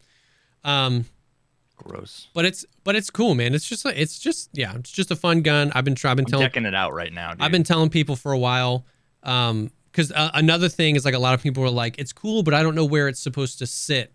[0.65, 1.05] Um
[1.77, 2.29] Gross.
[2.35, 5.17] but it's but it's cool man it's just a, it's just yeah it's just a
[5.17, 7.33] fun gun i've been trying i've been I'm telling checking it out right now.
[7.33, 7.43] Dude.
[7.43, 8.87] I've been telling people for a while.
[9.23, 12.43] Um, because uh, another thing is like a lot of people are like, it's cool,
[12.43, 14.13] but I don't know where it's supposed to sit.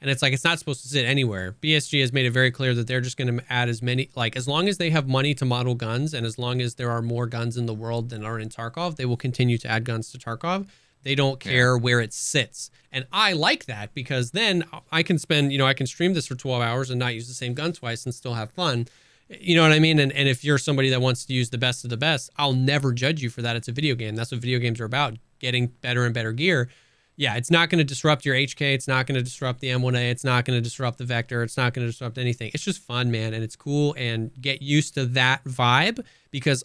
[0.00, 1.56] And it's like it's not supposed to sit anywhere.
[1.60, 4.36] BSG has made it very clear that they're just going to add as many, like
[4.36, 7.02] as long as they have money to model guns, and as long as there are
[7.02, 10.10] more guns in the world than are in Tarkov, they will continue to add guns
[10.12, 10.68] to Tarkov.
[11.02, 15.52] They don't care where it sits, and I like that because then I can spend,
[15.52, 17.72] you know, I can stream this for 12 hours and not use the same gun
[17.72, 18.86] twice and still have fun.
[19.28, 20.00] You know what I mean?
[20.00, 22.52] And, and if you're somebody that wants to use the best of the best, I'll
[22.52, 23.54] never judge you for that.
[23.54, 24.16] It's a video game.
[24.16, 26.68] That's what video games are about getting better and better gear.
[27.16, 28.74] Yeah, it's not going to disrupt your HK.
[28.74, 30.10] It's not going to disrupt the M1A.
[30.10, 31.42] It's not going to disrupt the Vector.
[31.42, 32.50] It's not going to disrupt anything.
[32.54, 33.34] It's just fun, man.
[33.34, 33.94] And it's cool.
[33.96, 36.64] And get used to that vibe because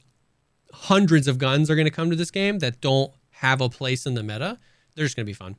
[0.74, 4.06] hundreds of guns are going to come to this game that don't have a place
[4.06, 4.58] in the meta.
[4.96, 5.56] They're just going to be fun.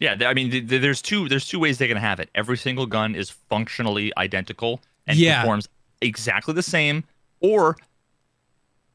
[0.00, 2.28] Yeah, I mean, th- th- there's two there's two ways they can have it.
[2.34, 5.40] Every single gun is functionally identical and Yeah.
[5.40, 5.68] performs
[6.00, 7.04] exactly the same,
[7.40, 7.76] or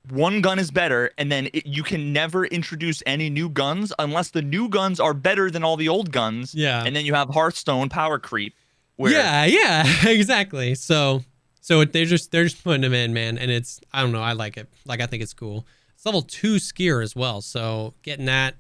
[0.09, 4.29] one gun is better, and then it, you can never introduce any new guns unless
[4.31, 6.55] the new guns are better than all the old guns.
[6.55, 6.83] Yeah.
[6.85, 8.55] and then you have Hearthstone power creep.
[8.95, 10.75] Where, Yeah, yeah, exactly.
[10.75, 11.23] So,
[11.61, 14.33] so they're just they're just putting them in, man, and it's I don't know, I
[14.33, 14.67] like it.
[14.85, 15.65] Like I think it's cool.
[15.99, 18.55] It's level two skier as well, so getting that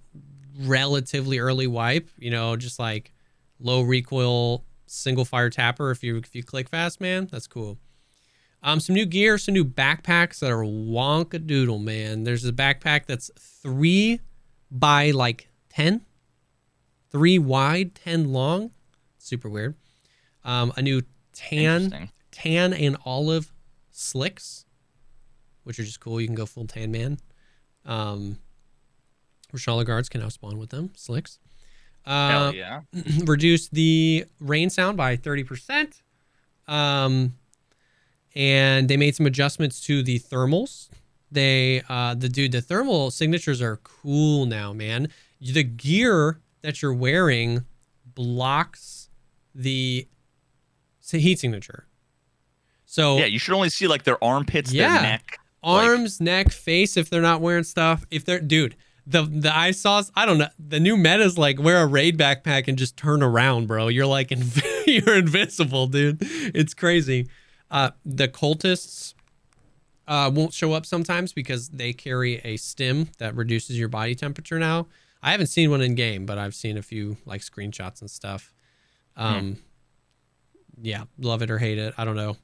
[0.59, 3.13] relatively early wipe, you know, just like
[3.61, 5.89] low recoil single fire tapper.
[5.89, 7.77] If you if you click fast, man, that's cool.
[8.61, 12.25] Um, some new gear, some new backpacks that are wonka doodle, man.
[12.25, 14.19] There's a backpack that's three
[14.69, 16.01] by like ten,
[17.09, 18.71] three wide, ten long.
[19.17, 19.75] Super weird.
[20.43, 23.53] Um, a new tan tan and olive
[23.91, 24.65] slicks,
[25.63, 26.19] which are just cool.
[26.19, 27.17] You can go full tan man.
[27.85, 28.37] Um,
[29.53, 31.39] Reshala guards can now spawn with them slicks.
[32.05, 32.81] Uh, Hell yeah.
[33.25, 36.01] reduce the rain sound by 30%.
[36.67, 37.33] Um,
[38.35, 40.89] and they made some adjustments to the thermals.
[41.31, 45.09] They, uh, the dude, the thermal signatures are cool now, man.
[45.41, 47.65] The gear that you're wearing
[48.05, 49.09] blocks
[49.55, 50.07] the
[51.11, 51.85] heat signature.
[52.85, 54.93] So Yeah, you should only see like their armpits, Yeah.
[54.93, 55.28] their neck.
[55.63, 58.05] Arms, neck, face if they're not wearing stuff.
[58.11, 60.49] If they're dude, the the I saw I don't know.
[60.59, 63.87] The new meta is like wear a raid backpack and just turn around, bro.
[63.87, 66.19] You're like inv- you're invincible, dude.
[66.21, 67.27] It's crazy.
[67.71, 69.15] Uh the cultists
[70.07, 74.59] uh won't show up sometimes because they carry a stim that reduces your body temperature
[74.59, 74.87] now.
[75.21, 78.53] I haven't seen one in game, but I've seen a few like screenshots and stuff.
[79.17, 79.57] Um
[80.81, 81.93] yeah, love it or hate it.
[81.97, 82.37] I don't know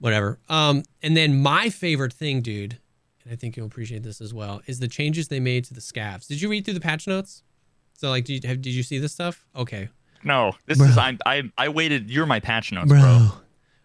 [0.00, 0.38] whatever.
[0.48, 2.78] Um, and then my favorite thing, dude,
[3.24, 5.80] and I think you'll appreciate this as well, is the changes they made to the
[5.80, 6.26] scavs.
[6.26, 7.42] Did you read through the patch notes?
[7.94, 9.44] So like, did you, have, did you see this stuff?
[9.56, 9.88] Okay,
[10.24, 10.88] No, this Bro.
[10.88, 12.10] is I I I waited.
[12.10, 13.00] You're my patch notes, bro.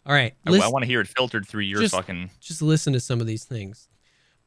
[0.05, 2.29] All right, I, listen, want to hear it filtered through your Just- fucking.
[2.41, 3.87] just listen to some of these things.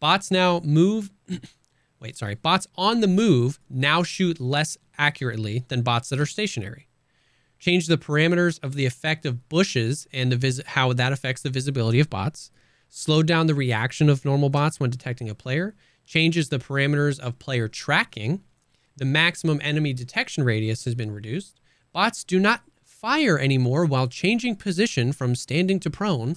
[0.00, 1.10] Bots now move.
[2.00, 2.34] wait, sorry.
[2.34, 6.85] Bots on the move now shoot less accurately than bots that are stationary.
[7.66, 11.50] Change the parameters of the effect of bushes and the vis- how that affects the
[11.50, 12.52] visibility of bots.
[12.88, 15.74] Slow down the reaction of normal bots when detecting a player.
[16.06, 18.44] Changes the parameters of player tracking.
[18.96, 21.58] The maximum enemy detection radius has been reduced.
[21.92, 26.36] Bots do not fire anymore while changing position from standing to prone.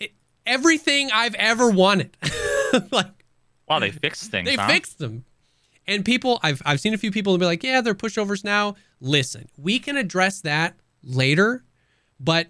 [0.00, 0.12] It,
[0.46, 2.16] everything I've ever wanted.
[2.90, 3.08] like
[3.68, 4.48] Wow, they fixed things.
[4.48, 4.66] they huh?
[4.66, 5.26] fixed them.
[5.88, 8.74] And people, I've I've seen a few people be like, yeah, they're pushovers now.
[9.00, 11.62] Listen, we can address that later,
[12.18, 12.48] but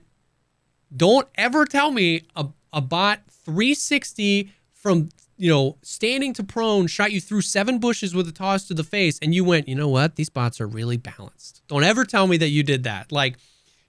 [0.97, 7.13] don't ever tell me a, a bot 360 from you know standing to prone shot
[7.13, 9.89] you through seven bushes with a toss to the face, and you went, you know
[9.89, 10.17] what?
[10.17, 11.63] These bots are really balanced.
[11.69, 13.13] Don't ever tell me that you did that.
[13.13, 13.37] Like,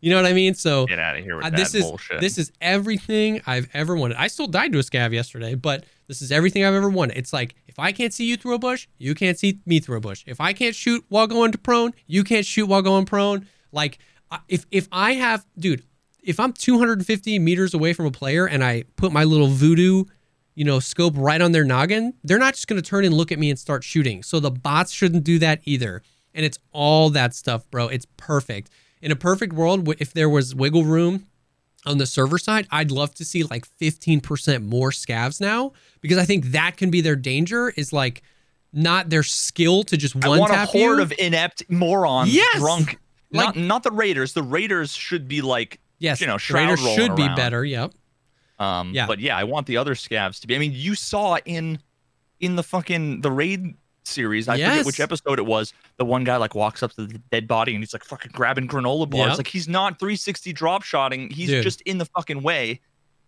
[0.02, 0.56] you know what I mean?
[0.56, 2.20] So Get out of here with uh, that this is bullshit.
[2.20, 4.18] this is everything I've ever wanted.
[4.18, 7.18] I still died to a scav yesterday, but this is everything I've ever wanted.
[7.18, 9.98] It's like if I can't see you through a bush, you can't see me through
[9.98, 10.24] a bush.
[10.26, 13.48] If I can't shoot while going to prone, you can't shoot while going prone.
[13.72, 14.00] Like
[14.48, 15.84] if if I have, dude,
[16.24, 20.08] if I'm 250 meters away from a player and I put my little Vudu,
[20.56, 23.40] you know, scope right on their noggin, they're not just gonna turn and look at
[23.40, 24.24] me and start shooting.
[24.24, 26.02] So the bots shouldn't do that either.
[26.34, 27.88] And it's all that stuff, bro.
[27.88, 28.70] It's perfect.
[29.02, 31.28] In a perfect world, if there was wiggle room
[31.88, 36.26] on the server side, I'd love to see like 15% more scavs now because I
[36.26, 38.22] think that can be their danger is like
[38.74, 41.04] not their skill to just one I want a horde you.
[41.04, 42.58] of inept morons Yes!
[42.60, 43.00] drunk.
[43.32, 44.34] Like- not not the Raiders.
[44.34, 47.36] The Raiders should be like yes, you know, Raiders should be around.
[47.36, 47.66] better.
[47.66, 47.94] Yep.
[48.60, 49.06] Um, Yeah.
[49.08, 50.56] But yeah, I want the other scavs to be.
[50.56, 51.80] I mean, you saw in
[52.40, 53.76] in the fucking the raid
[54.08, 54.48] series.
[54.48, 54.70] I Yes.
[54.72, 55.74] forget which episode it was.
[55.98, 58.68] The one guy like walks up to the dead body and he's like fucking grabbing
[58.68, 59.30] granola bars.
[59.30, 59.38] Yep.
[59.38, 61.30] Like he's not 360 drop shotting.
[61.30, 61.64] He's Dude.
[61.64, 62.80] just in the fucking way.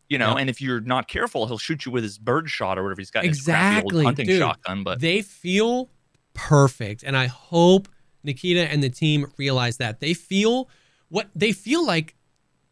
[0.07, 0.37] You know, Yep.
[0.39, 3.11] and if you're not careful, he'll shoot you with his bird shot or whatever he's
[3.11, 3.23] got.
[3.25, 4.39] in his crappy Exactly, old hunting dude.
[4.39, 4.83] shotgun.
[4.83, 5.89] But they feel
[6.33, 7.89] perfect and i hope
[8.23, 10.69] nikita and the team realize that they feel
[11.09, 12.15] what they feel like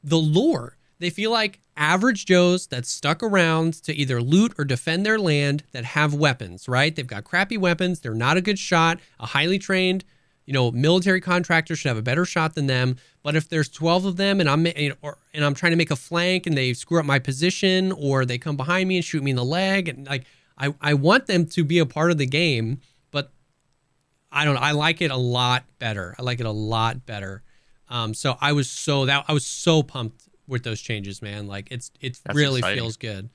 [0.03, 5.05] the lore they feel like average joes that stuck around to either loot or defend
[5.05, 6.95] their land that have weapons right?
[6.95, 7.99] They've got crappy weapons.
[7.99, 8.99] They're not a good shot.
[9.19, 10.03] A highly trained
[10.47, 12.97] you know military contractor should have a better shot than them.
[13.21, 15.91] But if there's 12 of them and i'm you or, and i'm trying to make
[15.91, 19.21] a flank and they screw up my position or they come behind me and shoot
[19.21, 20.23] me in the leg and like
[20.57, 22.79] i, I want them to be a part of the game
[23.11, 23.31] but
[24.31, 24.61] i don't know.
[24.61, 26.15] I like it a lot better.
[26.17, 27.43] I like it a lot better.
[27.89, 31.67] Um, so i was so that i was so pumped with those changes man like
[31.71, 32.83] it's it That's really exciting.
[32.83, 33.29] feels good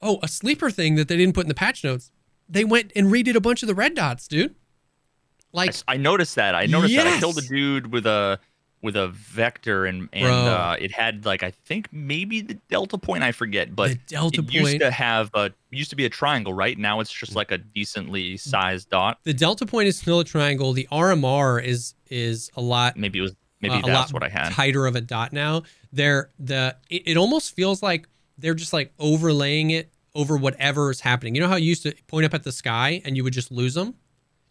[0.00, 2.10] oh a sleeper thing that they didn't put in the patch notes
[2.48, 5.96] they went and redid a bunch of the red dots dude I, Like s- I
[5.98, 6.54] noticed that.
[6.54, 8.40] I noticed that I killed a dude with a
[8.80, 13.22] with a vector and and uh, it had like I think maybe the delta point
[13.22, 14.80] I forget, but the delta it used point.
[14.80, 16.76] to have a used to be a triangle, right?
[16.78, 19.18] Now it's just like a decently sized dot.
[19.24, 20.72] the delta point is still a triangle.
[20.72, 24.28] The RMR is is a lot Maybe it was maybe uh, a that's what I
[24.28, 24.52] had.
[24.52, 25.62] tighter of a dot now.
[25.92, 31.00] They're the it, it almost feels like they're just like overlaying it over whatever is
[31.00, 31.34] happening.
[31.34, 33.50] You know how you used to point up at the sky and you would just
[33.50, 33.94] lose them?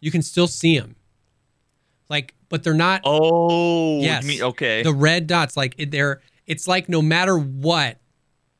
[0.00, 0.96] You can still see them.
[2.08, 4.24] Like, but they're not Oh, Yes.
[4.24, 4.82] mean- okay.
[4.82, 5.56] the red dots.
[5.56, 7.98] Like it- they're it's like no matter what,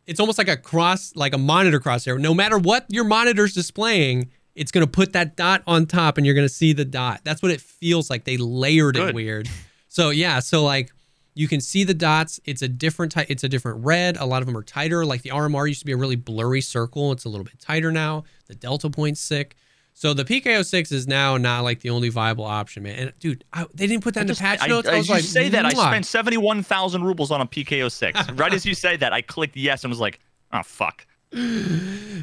[0.06, 2.18] it's almost like a cross, like a monitor crosshair.
[2.20, 6.34] No matter what your monitor's displaying, it's gonna put that dot on top, and you're
[6.34, 7.20] gonna see the dot.
[7.24, 8.24] That's what it feels like.
[8.24, 9.48] They layered it weird.
[9.92, 10.90] So yeah, so like
[11.34, 12.40] you can see the dots.
[12.46, 13.26] It's a different type.
[13.28, 14.16] It's a different red.
[14.16, 15.04] A lot of them are tighter.
[15.04, 17.12] Like the RMR used to be a really blurry circle.
[17.12, 18.24] It's a little bit tighter now.
[18.46, 19.54] The delta point's sick.
[19.92, 22.98] So the PKO6 is now not like the only viable option, man.
[22.98, 24.88] And dude, I, they didn't put that I in the patch I- notes.
[24.88, 27.46] I, I, was like, say that I "Mwah." spent seventy one thousand rubles on a
[27.46, 28.30] PKO oh six.
[28.32, 30.20] right as you say that, I clicked yes and was like,
[30.54, 31.06] oh fuck.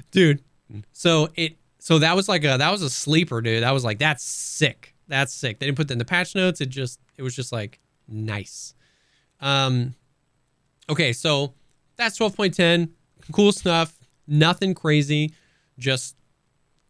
[0.09, 0.43] dude.
[0.91, 3.61] So it so that was like a that was a sleeper, dude.
[3.61, 4.95] That was like that's sick.
[5.09, 5.59] That's sick.
[5.59, 6.61] They didn't put that in the patch notes.
[6.61, 8.73] It just it was just like nice.
[9.41, 9.95] Um
[10.89, 11.53] okay, so
[11.97, 12.89] that's 12.10.
[13.31, 13.97] Cool stuff.
[14.27, 15.33] Nothing crazy.
[15.77, 16.15] Just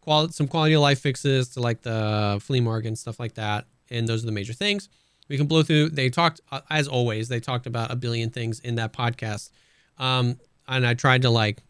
[0.02, 3.66] quality some quality of life fixes to like the flea market and stuff like that.
[3.90, 4.88] And those are the major things.
[5.28, 5.90] We can blow through.
[5.90, 7.28] They talked uh, as always.
[7.28, 9.50] They talked about a billion things in that podcast.
[9.98, 11.62] Um, and I tried to like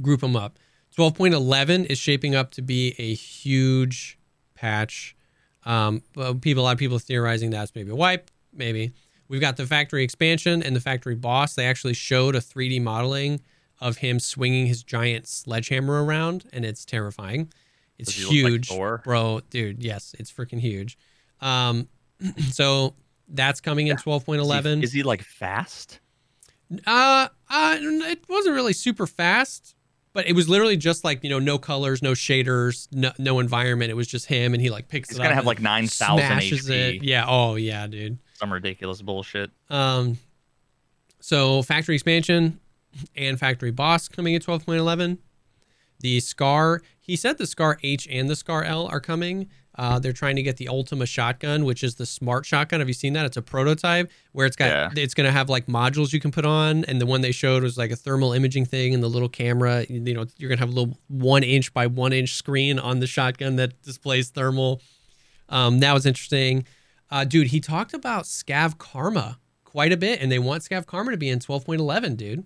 [0.00, 0.58] group them up.
[0.96, 4.18] 12.11 is shaping up to be a huge
[4.54, 5.16] patch.
[5.64, 8.92] Um, but people, a lot of people theorizing that's maybe a wipe, maybe.
[9.28, 11.54] We've got the factory expansion and the factory boss.
[11.54, 13.40] They actually showed a 3D modeling
[13.80, 17.52] of him swinging his giant sledgehammer around, and it's terrifying.
[17.98, 18.68] It's look like huge,
[19.04, 19.82] bro, dude.
[19.82, 20.98] Yes, it's freaking huge.
[21.40, 21.88] Um,
[22.50, 22.94] so
[23.28, 24.82] that's coming in Is he- 12.11.
[24.82, 26.00] Is he like fast?
[26.86, 29.74] Uh, uh, it wasn't really super fast,
[30.12, 33.90] but it was literally just like you know, no colors, no shaders, no, no environment.
[33.90, 36.38] It was just him, and he like picks He's it gonna have like nine thousand
[36.38, 36.70] HP.
[36.96, 37.02] it.
[37.02, 37.24] Yeah.
[37.26, 38.18] Oh yeah, dude.
[38.34, 39.50] Some ridiculous bullshit.
[39.70, 40.18] Um,
[41.20, 42.58] so factory expansion
[43.16, 45.18] and factory boss coming in 12.11.
[46.00, 49.48] The Scar, he said the Scar H and the Scar L are coming.
[49.74, 52.80] Uh, they're trying to get the Ultima shotgun, which is the smart shotgun.
[52.80, 53.24] Have you seen that?
[53.24, 54.90] It's a prototype where it's got Yeah.
[55.02, 57.78] it's gonna have like modules you can put on, and the one they showed was
[57.78, 59.86] like a thermal imaging thing and the little camera.
[59.88, 63.06] You know, you're gonna have a little one inch by one inch screen on the
[63.06, 64.82] shotgun that displays thermal.
[65.48, 66.66] Um, that was interesting.
[67.10, 71.12] Uh, dude, he talked about Scav Karma quite a bit, and they want Scav Karma
[71.12, 72.44] to be in 12.11, dude.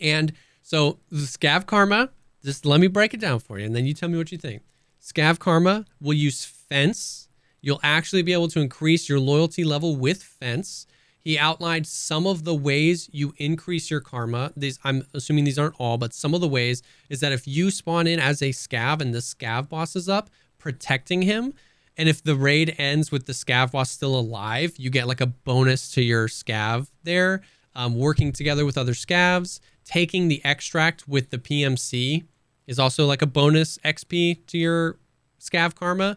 [0.00, 2.10] And so the Scav Karma,
[2.44, 4.38] just let me break it down for you, and then you tell me what you
[4.38, 4.62] think.
[5.04, 7.28] Scav Karma will use Fence.
[7.60, 10.86] You'll actually be able to increase your loyalty level with Fence.
[11.20, 14.52] He outlined some of the ways you increase your karma.
[14.56, 17.70] These I'm assuming these aren't all, but some of the ways is that if you
[17.70, 21.52] spawn in as a scav and the scav boss is up, protecting him,
[21.98, 25.26] and if the raid ends with the scav boss still alive, you get like a
[25.26, 27.42] bonus to your scav there.
[27.76, 32.24] Um, working together with other scavs, taking the extract with the PMC
[32.66, 34.98] is also like a bonus XP to your
[35.40, 36.16] scav karma.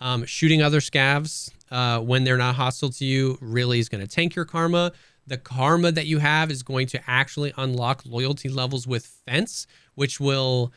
[0.00, 4.06] Um, shooting other scavs uh, when they're not hostile to you really is going to
[4.06, 4.92] tank your karma.
[5.26, 10.20] The karma that you have is going to actually unlock loyalty levels with fence, which
[10.20, 10.72] will.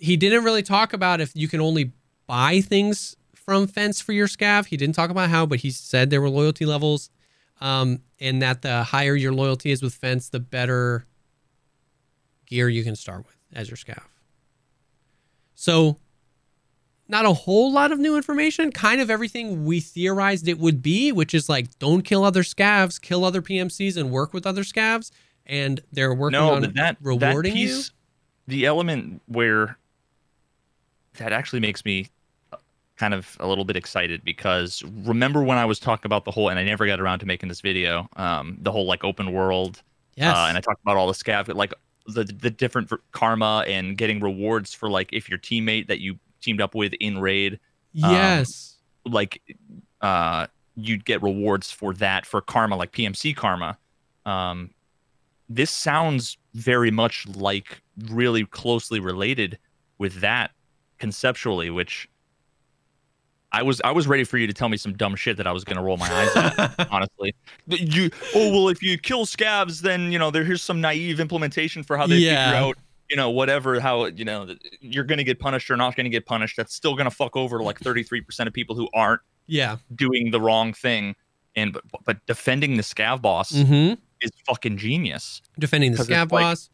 [0.00, 1.90] He didn't really talk about if you can only
[2.28, 4.66] buy things from fence for your scav.
[4.66, 7.10] He didn't talk about how, but he said there were loyalty levels,
[7.60, 11.06] um, and that the higher your loyalty is with fence, the better
[12.46, 14.02] gear you can start with as your scav.
[15.60, 15.96] So,
[17.08, 18.70] not a whole lot of new information.
[18.70, 23.00] Kind of everything we theorized it would be, which is like don't kill other scavs,
[23.00, 25.10] kill other PMCs, and work with other scavs.
[25.46, 27.82] And they're working no, on but that rewarding that you.
[28.46, 29.76] the element where
[31.14, 32.06] that actually makes me
[32.52, 32.56] uh,
[32.96, 36.50] kind of a little bit excited because remember when I was talking about the whole,
[36.50, 39.82] and I never got around to making this video, um, the whole like open world,
[40.14, 40.36] Yes.
[40.36, 41.74] uh, and I talked about all the scav, like
[42.08, 46.60] the the different karma and getting rewards for like if your teammate that you teamed
[46.60, 47.54] up with in raid,
[48.02, 48.76] um, yes.
[49.04, 49.42] like
[50.00, 53.78] uh, you'd get rewards for that for karma, like PMC karma.
[54.24, 54.70] Um,
[55.48, 59.58] this sounds very much like really closely related
[59.98, 60.52] with that
[60.98, 62.08] conceptually, which
[63.52, 65.52] I was I was ready for you to tell me some dumb shit that I
[65.52, 66.88] was gonna roll my eyes at.
[66.92, 67.34] honestly,
[67.66, 71.82] you oh well if you kill scavs then you know there here's some naive implementation
[71.82, 72.50] for how they Yeah.
[72.52, 72.76] figure out
[73.10, 76.10] you know, whatever, how, you know, you're going to get punished or not going to
[76.10, 76.58] get punished.
[76.58, 79.78] That's still going to fuck over like 33% of people who aren't Yeah.
[79.94, 81.16] doing the wrong thing.
[81.56, 83.94] And, but, but defending the scav boss Mm-hmm.
[84.20, 85.40] is fucking genius.
[85.58, 86.68] Defending the scav like- boss.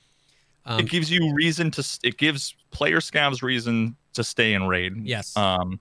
[0.66, 5.07] Um, it gives you reason to, it gives player scavs reason to stay in raid.
[5.07, 5.37] yes.
[5.37, 5.79] Um,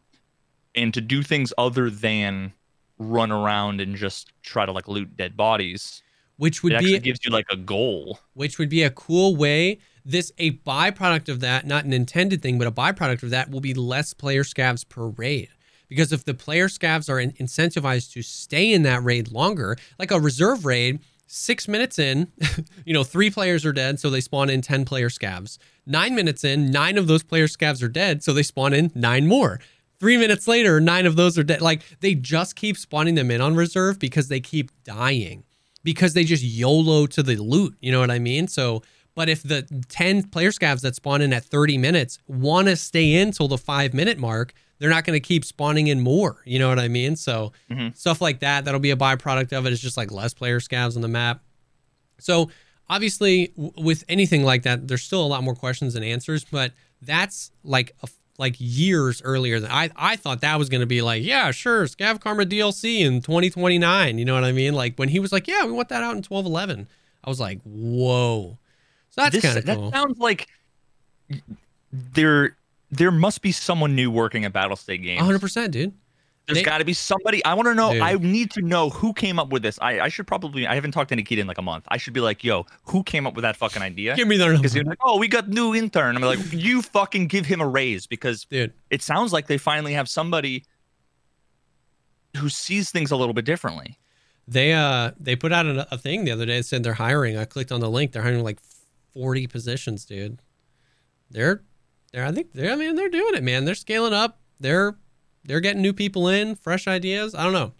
[0.76, 2.54] and to do things other than
[3.00, 6.02] run around and just try to like loot dead bodies.
[6.38, 8.20] which It would actually be gives you like a goal.
[8.34, 9.80] which would be a cool way.
[10.06, 13.62] This a byproduct of that, not an intended thing, but a byproduct of that will
[13.62, 15.50] be less player scavs per raid.
[15.90, 20.12] Because if the player scavs are in- incentivized to stay in that raid longer, like
[20.12, 22.32] a reserve raid, six minutes in,
[22.86, 25.58] you know, three players are dead, so they spawn in 10 player scavs.
[25.86, 29.28] Nine minutes in, nine of those player scavs are dead, so they spawn in nine
[29.28, 29.60] more.
[30.00, 31.62] Three minutes later, nine of those are dead.
[31.62, 35.44] Like they just keep spawning them in on reserve because they keep dying
[35.84, 37.76] because they just YOLO to the loot.
[37.82, 38.48] You know what I mean?
[38.48, 38.84] So,
[39.16, 43.14] but if the 10 player scavs that spawn in at 30 minutes want to stay
[43.14, 46.42] in till the five minute mark, they're not going to keep spawning in more.
[46.46, 47.16] You know what I mean?
[47.16, 47.96] So, Mhm.
[47.96, 49.72] stuff like that, that'll be a byproduct of it.
[49.72, 51.42] It's just like less player scavs on the map.
[52.20, 52.50] So,
[52.90, 56.74] obviously, w- with anything like that, there's still a lot more questions and answers, but
[57.02, 58.08] that's like a
[58.38, 61.86] like years earlier than I I thought that was going to be like, yeah, sure,
[61.86, 64.74] Scav Karma DLC in 2029, you know what I mean?
[64.74, 66.88] Like when he was like, yeah, we want that out in 1211.
[67.24, 68.58] I was like, whoa.
[69.10, 69.92] So that's kind of that cool.
[69.92, 70.48] sounds like
[71.92, 72.58] there
[72.92, 75.22] there must be someone new working at Battlestate Games.
[75.22, 75.94] 100%, dude.
[76.48, 77.44] There's got to be somebody.
[77.46, 77.94] I want to know.
[77.94, 78.02] Dude.
[78.02, 79.80] I need to know who came up with this.
[79.82, 80.68] I, I should probably.
[80.68, 81.86] I haven't talked to Nikita in like a month.
[81.88, 84.16] I should be like, yo, who came up with that fucking idea?
[84.16, 84.90] Give me their Because number.
[84.90, 86.18] like, oh, we got new intern.
[86.18, 89.94] I'm like, you fucking give him a raise because Dude, it sounds like they finally
[89.94, 90.66] have somebody
[92.38, 93.98] who sees things a little bit differently.
[94.48, 97.38] they uh they put out a, a thing the other day that said they're hiring.
[97.38, 98.12] I clicked on the link.
[98.12, 98.60] They're hiring like
[99.14, 100.40] 40 positions, dude.
[101.32, 101.64] They're
[102.12, 103.66] they're I think they're I mean they're doing it, man.
[103.66, 104.40] They're scaling up.
[104.60, 104.98] They're
[105.46, 107.36] they're getting new people in, fresh ideas.
[107.36, 107.74] I don't know.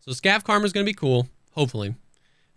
[0.00, 1.94] So Scav Karma is going to be cool, hopefully,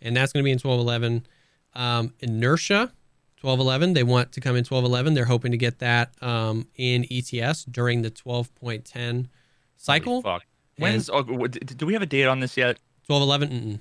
[0.02, 1.26] and that's going to be in 1211.
[1.74, 2.92] Um, Inertia,
[3.40, 3.94] 1211.
[3.94, 5.14] They want to come in 1211.
[5.14, 9.28] They're hoping to get that um, in PTS during the 12.10
[9.76, 10.22] cycle.
[10.22, 10.42] Holy fuck.
[10.76, 11.10] When's?
[11.10, 12.78] Oh, do we have a date on this yet?
[13.08, 13.80] 1211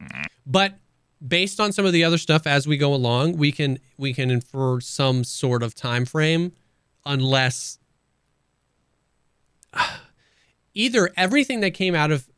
[0.00, 0.24] mm-mm.
[0.46, 0.78] but
[1.26, 4.30] based on some of the other stuff as we go along we can we can
[4.30, 6.52] infer some sort of time frame
[7.04, 7.78] unless
[10.74, 12.28] either everything that came out of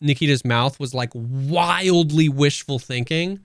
[0.00, 3.40] nikita's mouth was like wildly wishful thinking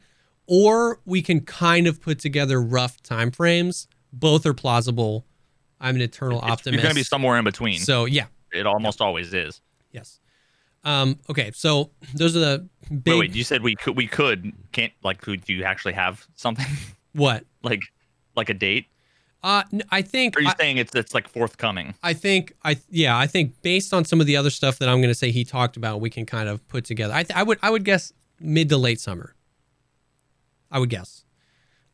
[0.48, 5.26] or we can kind of put together rough time frames both are plausible
[5.80, 7.80] i'm an eternal It's- optimist You're gonna be somewhere in between.
[7.80, 9.62] so yeah it almost always is.
[9.92, 10.20] yes
[10.84, 13.36] um okay so those are the big Wait, wait.
[13.36, 13.96] You said we could.
[13.98, 14.52] We could.
[14.72, 14.94] Can't.
[15.04, 16.66] Like, could you actually have something
[17.14, 17.82] what like
[18.36, 18.88] like a date?
[19.42, 21.94] Uh, I think are you I, saying it's it's like forthcoming?
[22.04, 24.98] I think I yeah I think based on some of the other stuff that I'm
[24.98, 27.14] going to say he talked about, we can kind of put together.
[27.14, 29.36] I th- I would I would guess mid to late summer.
[30.72, 31.24] I would guess.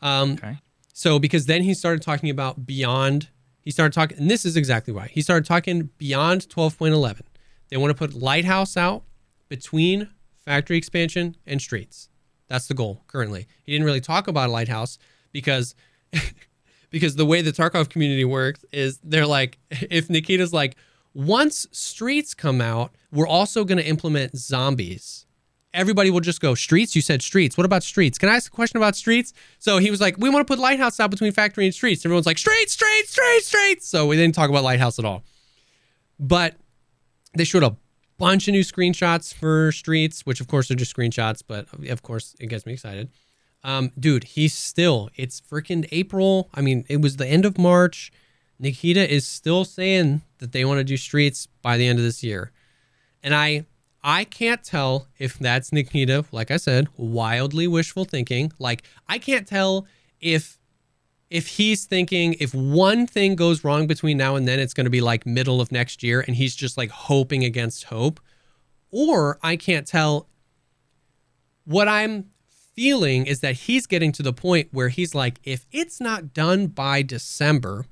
[0.02, 0.58] Um, Okay.
[0.94, 3.30] so because then he started talking about beyond.
[3.62, 7.22] He started talking, and this is exactly why he started talking beyond 12.11.
[7.70, 9.04] They want to put Lighthouse out
[9.50, 10.10] between
[10.46, 12.10] factory expansion and streets.
[12.48, 13.48] That's the goal currently.
[13.64, 15.00] He didn't really talk about Lighthouse
[15.32, 15.74] because
[16.90, 20.76] because the way the Tarkov community works is they're like if Nikita's like
[21.14, 25.26] once streets come out, we're also going to implement zombies.
[25.74, 26.96] Everybody will just go streets.
[26.96, 27.58] You said streets.
[27.58, 28.18] What about streets?
[28.18, 29.34] Can I ask a question about streets?
[29.60, 32.06] So he was like, we want to put lighthouse out between factory and streets.
[32.06, 33.88] Everyone's like streets, streets, streets, streets.
[33.88, 35.24] So we didn't talk about lighthouse at all.
[36.18, 36.56] But
[37.34, 37.76] they showed a
[38.18, 42.36] bunch of new screenshots for streets, which of course are just screenshots, but of course
[42.40, 43.10] it gets me excited.
[43.66, 46.50] Um, dude, he's still, it's freaking April.
[46.54, 48.12] I mean, it was the end of March.
[48.60, 52.24] Nikita is still saying that they want to do streets by the end of this
[52.24, 52.52] year.
[53.24, 53.66] And I
[54.04, 58.54] I can't tell if that's Nikita, like I said, wildly wishful thinking.
[58.60, 59.88] Like I can't tell
[60.22, 60.60] if
[61.32, 64.92] if he's thinking if one thing goes wrong between now and then it's going to
[64.92, 68.20] be like middle of next year and he's just like hoping against hope
[68.92, 70.30] or I can't tell
[71.66, 72.30] what I'm
[72.76, 76.68] feeling is that he's getting to the point where he's like if it's not done
[76.68, 77.86] by December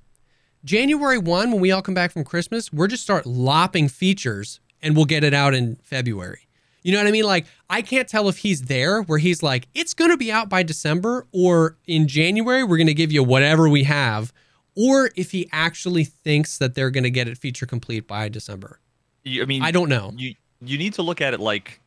[0.65, 4.95] January 1 when we all come back from Christmas we're just start lopping features and
[4.95, 6.47] we'll get it out in February
[6.83, 7.23] you know what I mean?
[7.23, 10.49] Like, I can't tell if he's there where he's like, it's going to be out
[10.49, 14.33] by December, or in January, we're going to give you whatever we have,
[14.75, 18.79] or if he actually thinks that they're going to get it feature complete by December.
[19.23, 20.11] You, I mean, I don't know.
[20.17, 21.79] you you need to look at it like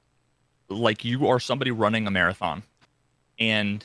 [0.69, 2.63] like you are somebody running a marathon
[3.39, 3.85] and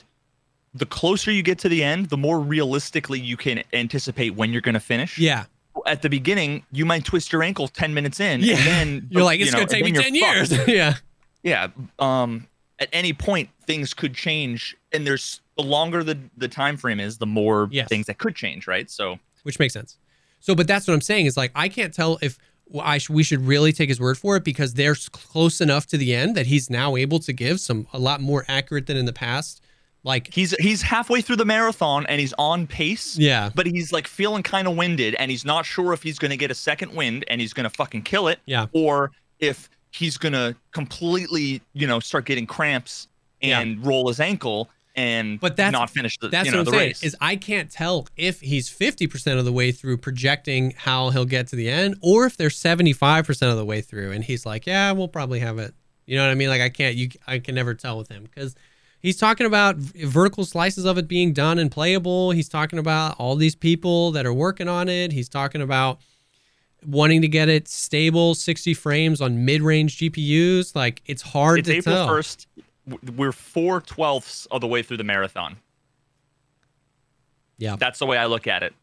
[0.74, 4.62] the closer you get to the end, the more realistically you can anticipate when you're
[4.62, 5.18] going to finish.
[5.18, 5.44] Yeah.
[5.86, 8.40] At the beginning, you might twist your ankle 10 minutes in.
[8.40, 8.54] Yeah.
[8.58, 10.52] And then You're like, you it's know, going to take me 10 you're years.
[10.68, 10.94] yeah.
[11.42, 11.68] yeah.
[11.98, 12.46] Um,
[12.78, 14.76] at any point, things could change.
[14.92, 17.88] And there's the longer the, the time frame is, the more Yes.
[17.88, 18.90] things that could change, right?
[18.90, 19.98] So, which makes sense.
[20.40, 22.38] So, but that's what I'm saying is like I can't tell if
[22.80, 25.96] I sh- we should really take his word for it because they're close enough to
[25.98, 29.04] the end that he's now able to give some a lot more accurate than in
[29.06, 29.62] the past.
[30.04, 33.16] Like, he's he's halfway through the marathon and he's on pace.
[33.16, 36.30] yeah, But he's like feeling kind of winded and he's not sure if he's going
[36.32, 39.68] to get a second wind and he's going to fucking kill it yeah, or if
[39.92, 43.06] he's going to completely, you know, start getting cramps
[43.40, 43.60] Yeah.
[43.60, 46.72] and roll his ankle and But that's- not finish the, that's you know, what I'm
[46.72, 47.02] the saying race.
[47.02, 51.46] is I can't tell if he's 50% of the way through projecting how he'll get
[51.48, 54.92] to the end or if they're 75% of the way through and he's like, yeah,
[54.92, 55.74] we'll probably have it.
[56.04, 56.48] You know what I mean?
[56.48, 58.54] Like I can't, you, I can never tell with him because
[59.00, 62.32] he's talking about vertical slices of it being done and playable.
[62.32, 65.12] He's talking about all these people that are working on it.
[65.12, 66.00] He's talking about
[66.84, 70.74] wanting to get it stable 60 frames on mid-range GPUs.
[70.74, 72.08] Like it's hard it's to April tell.
[72.08, 72.46] 1st.
[73.16, 75.56] We're four twelfths of the way through the marathon.
[77.58, 77.76] Yeah.
[77.76, 78.74] That's the way I look at it.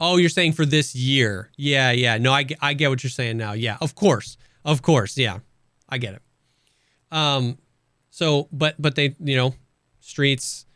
[0.00, 1.50] Oh, you're saying for this year?
[1.56, 2.16] Yeah, yeah.
[2.18, 3.52] No, I, get- I get what you're saying now.
[3.52, 5.16] Yeah, of course, of course.
[5.18, 5.38] Yeah,
[5.88, 6.22] I get it.
[7.10, 7.58] Um,
[8.10, 9.54] so but but they you know
[10.00, 10.66] streets.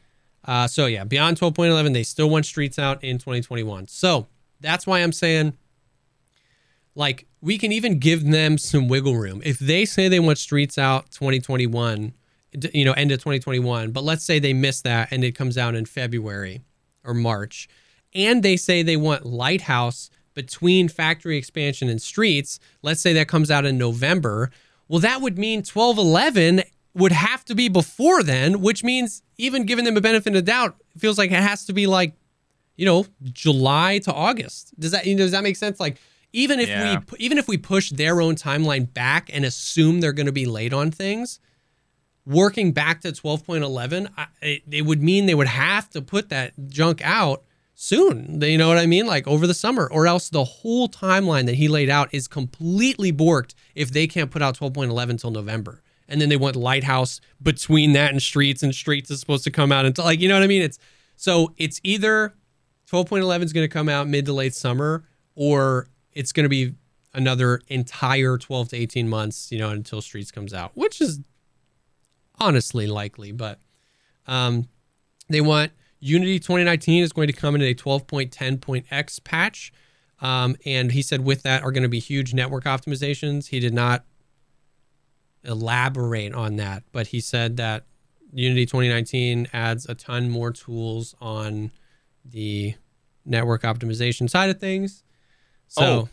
[0.45, 3.89] Uh, so yeah, beyond 12.11, they still want streets out in 2021.
[3.89, 4.29] So
[4.61, 5.55] that's why I'm saying,
[6.97, 10.79] like, we can even give them some wiggle room if they say they want streets
[10.79, 12.13] out 2021,
[12.75, 13.93] you know, end of 2021.
[13.93, 16.63] But let's say they miss that and it comes out in February
[17.05, 17.69] or March
[18.17, 23.51] and they say they want lighthouse between factory expansion and streets let's say that comes
[23.51, 24.51] out in november
[24.89, 26.63] well that would mean 1211
[26.95, 30.75] would have to be before then which means even giving them a benefit of doubt
[30.95, 32.15] it feels like it has to be like
[32.77, 35.99] you know july to august does that you know, does that make sense like
[36.37, 37.01] even if Yeah.
[37.11, 40.47] we even if we push their own timeline back and assume they're going to be
[40.47, 41.41] late on things
[42.25, 46.53] working back to 12.11 I, it, it would mean they would have to put that
[46.69, 48.41] junk out soon.
[48.43, 49.07] You know what i mean?
[49.07, 53.13] Like over the summer or else the whole timeline that he laid out is completely
[53.13, 55.83] borked if they can't put out 12.11 until november.
[56.09, 59.73] And then they want lighthouse between that and streets and streets is supposed to come
[59.73, 60.63] out until like you know what i mean?
[60.63, 60.79] It's
[61.17, 62.35] so it's either
[62.91, 66.75] 12.11 is going to come out mid to late summer or it's going to be
[67.15, 71.21] another entire 12 to 18 months you know until streets comes out which is
[72.39, 73.61] honestly likely, but
[74.27, 74.69] um,
[75.29, 79.73] they want Unity 2019 is going to come in a 12.10.x patch.
[80.21, 83.49] Um, and he said with that are going to be huge network optimizations.
[83.49, 84.05] He did not
[85.45, 87.85] elaborate on that, but he said that
[88.33, 91.71] Unity 2019 adds a ton more tools on
[92.25, 92.75] the
[93.25, 95.05] network optimization side of things.
[95.69, 96.09] So, Oh.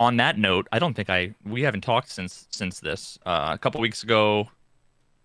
[0.00, 3.18] On that note, I don't think I we haven't talked since since this.
[3.26, 4.48] Uh, a couple weeks ago,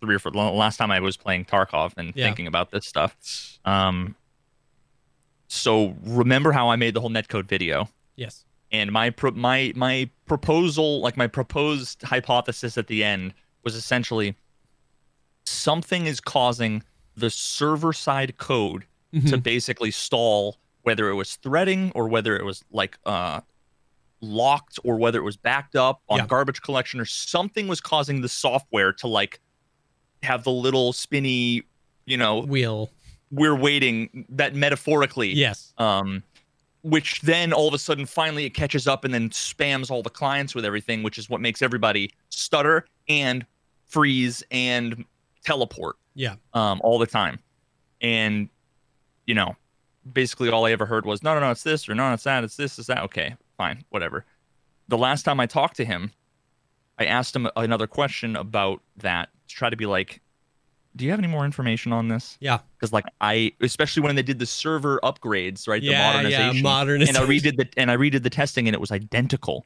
[0.02, 0.32] three or four.
[0.32, 2.26] Last time I was playing Tarkov and Yeah.
[2.26, 3.16] thinking about this stuff.
[3.66, 4.16] Um.
[5.48, 7.88] So remember how I made the whole netcode video?
[8.16, 8.46] yes.
[8.72, 13.32] and my pro- my my proposal like my proposed hypothesis at the end
[13.64, 14.36] was essentially
[15.46, 16.82] something is causing
[17.16, 19.44] the server side code to Mhm.
[19.44, 23.42] basically stall whether it was threading or whether it was like uh
[24.22, 26.28] locked or whether it was backed up on Yeah.
[26.28, 29.40] garbage collection or something was causing the software to like
[30.24, 31.64] have the little spinny
[32.06, 32.90] you know Wheel.
[33.32, 35.74] we're waiting that metaphorically Yes.
[35.78, 36.24] um,
[36.84, 40.10] which then all of a sudden finally it catches up and then spams all the
[40.10, 43.46] clients with everything, which is what makes everybody stutter and
[43.88, 45.06] freeze and
[45.46, 46.36] teleport Yeah.
[46.54, 47.40] um, all the time.
[48.02, 48.50] And
[49.26, 49.56] you know,
[50.12, 52.44] basically all I ever heard was, no, no, no, it's this or no, it's that,
[52.44, 53.04] it's this, it's that.
[53.04, 54.26] Okay, fine, whatever.
[54.88, 56.12] The last time I talked to him,
[57.00, 60.22] I asked him another question about that to try to be like,
[60.96, 62.38] do you have any more information on this?
[62.40, 62.60] Yeah.
[62.78, 65.82] because like I, especially when they did the server upgrades, right?
[65.82, 66.64] Yeah, the yeah, modernization.
[66.64, 67.16] modernization.
[67.16, 69.66] And I redid the and I redid the testing, and it was identical.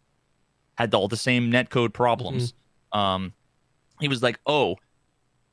[0.76, 2.54] Had all the same netcode problems.
[2.94, 3.00] Mm-hmm.
[3.00, 3.34] Um,
[4.00, 4.78] he was like, "Oh,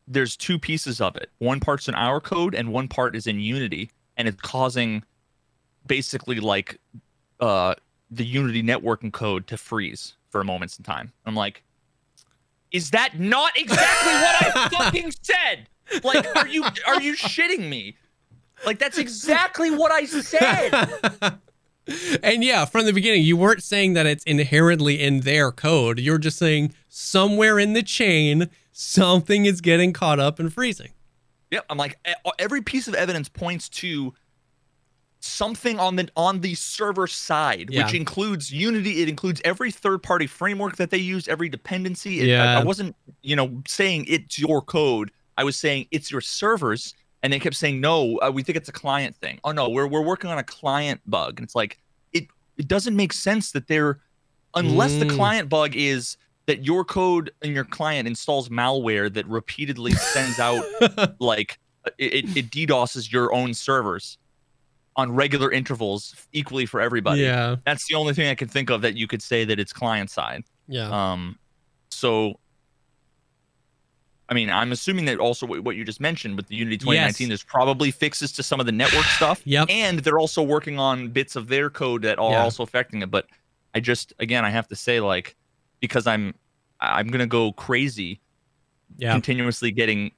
[0.07, 1.31] there's two pieces of it.
[1.39, 5.03] One part's in our code, and one part is in Unity, and it's causing
[5.87, 6.81] basically like
[7.41, 7.75] uh
[8.11, 11.63] the Unity networking code to freeze for a moments in time." I'm like,
[12.73, 15.69] "Is that not exactly what I fucking said?
[16.03, 17.97] Like, are you are you shitting me?"
[18.65, 20.93] Like that's exactly what I said.
[22.23, 25.99] and yeah, from the beginning, you weren't saying that it's inherently in their code.
[25.99, 30.91] You're just saying somewhere in the chain, something is getting caught up and freezing.
[31.55, 31.67] Yep.
[31.71, 31.99] I'm like
[32.39, 34.13] every piece of evidence points to
[35.21, 37.85] something on the on the server side, Yeah.
[37.85, 39.03] which includes Unity.
[39.03, 42.21] It includes every third party framework that they use, every dependency.
[42.21, 42.59] It- I- Yeah.
[42.61, 45.11] I, wasn't, you know, saying it's your code.
[45.39, 48.19] I was saying it's your servers, and they kept saying no.
[48.19, 49.41] Uh, we think it's a client thing.
[49.45, 51.79] Oh no, we're we're working on a client bug, and it's like
[52.13, 52.29] it
[52.59, 54.01] it doesn't make sense that they're
[54.55, 55.17] unless the Mm.
[55.17, 60.65] client bug is that your code and your client installs malware that repeatedly sends out
[61.21, 61.59] like
[61.99, 64.19] it, it, it DDoSes your own servers
[64.97, 67.23] on regular intervals equally for everybody.
[67.23, 69.73] yeah, That's the only thing I can think of that you could say that it's
[69.73, 70.45] client side.
[70.69, 71.39] yeah, Um,
[71.91, 72.39] so,
[74.29, 77.25] I mean, I'm assuming that also what what you just mentioned with the Unity 2019,
[77.27, 77.29] Yes.
[77.29, 79.43] there's probably fixes to some of the network stuff.
[79.47, 79.69] Yep.
[79.69, 82.43] And they're also working on bits of their code that are Yeah.
[82.43, 83.11] also affecting it.
[83.11, 83.27] But
[83.75, 85.37] I just, again, I have to say, like,
[85.85, 86.35] because I'm,
[86.81, 88.21] I'm gonna go crazy
[88.97, 89.13] yeah.
[89.13, 90.13] continuously getting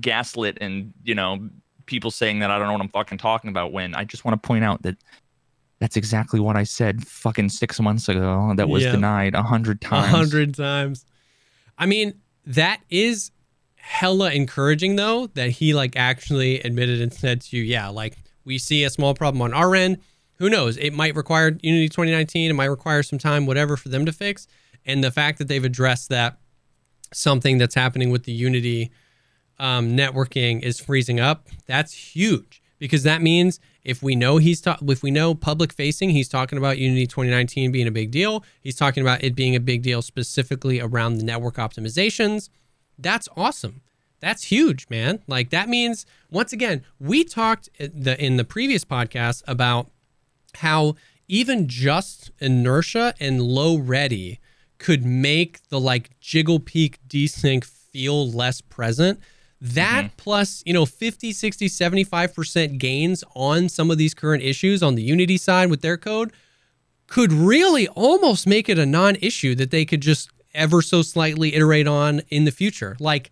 [0.00, 1.48] gaslit and you know
[1.86, 4.40] people saying that I don't know what I'm fucking talking about when I just want
[4.40, 4.96] to point out that
[5.78, 8.92] that's exactly what I said fucking six months ago that was Yeah.
[8.92, 10.12] denied a hundred times.
[10.12, 11.06] A hundred times.
[11.78, 12.12] I mean,
[12.44, 13.30] that is
[13.76, 18.58] hella encouraging though that he like actually admitted and said to you, yeah, like we
[18.58, 19.98] see a small problem on our end.
[20.36, 20.76] Who knows?
[20.76, 22.50] It might require Unity 2019.
[22.50, 24.46] It might require some time, whatever, for them to fix.
[24.88, 26.38] And the fact that they've addressed that
[27.12, 28.90] something that's happening with the Unity
[29.58, 34.78] um, networking is freezing up, that's huge because that means if we know he's ta-
[34.82, 38.44] if we know public facing, he's talking about Unity 2019 being a big deal.
[38.60, 42.48] He's talking about it being a big deal specifically around the network optimizations.
[42.98, 43.82] That's awesome.
[44.20, 45.20] That's huge, man.
[45.26, 49.90] Like that means once again, we talked in the in the previous podcast about
[50.56, 50.94] how
[51.28, 54.40] even just inertia and low ready
[54.78, 59.20] could make the like jiggle peek desync feel less present
[59.60, 60.16] that mm-hmm.
[60.16, 65.02] plus you know 50 60 75% gains on some of these current issues on the
[65.02, 66.32] unity side with their code
[67.06, 71.88] could really almost make it a non-issue that they could just ever so slightly iterate
[71.88, 73.30] on in the future like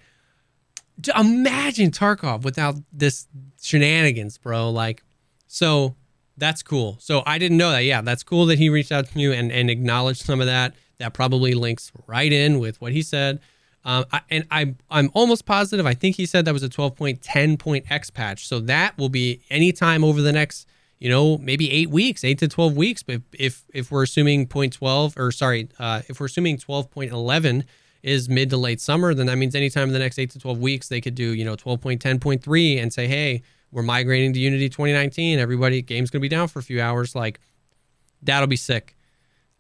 [1.17, 3.27] imagine tarkov without this
[3.61, 5.03] shenanigans bro like
[5.47, 5.95] so
[6.37, 6.97] that's cool.
[7.01, 7.85] So I didn't know that.
[7.85, 10.75] Yeah, that's cool that he reached out to you and, and acknowledged some of that.
[10.99, 13.41] That probably links right in with what he said.
[13.87, 15.87] Um, I, and I, I'm almost positive.
[15.87, 18.49] I think he said that was a 12.10 point X patch.
[18.49, 20.67] So that will be anytime over the next,
[20.99, 23.05] you know, maybe eight weeks, eight to 12 weeks.
[23.05, 27.65] But if if we're assuming 0.12 or sorry, uh, if we're assuming 12.11
[28.03, 30.59] is mid to late summer, then that means anytime in the next eight to 12
[30.59, 35.39] weeks they could do, you know, 12.10.3 and say, hey, we're migrating to Unity 2019.
[35.39, 37.15] Everybody, game's gonna be down for a few hours.
[37.15, 37.39] Like
[38.21, 38.97] that'll be sick.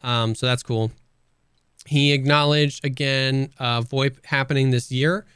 [0.03, 0.91] Um, so that's cool.
[1.87, 5.27] He acknowledged again uh, VoIP happening this year.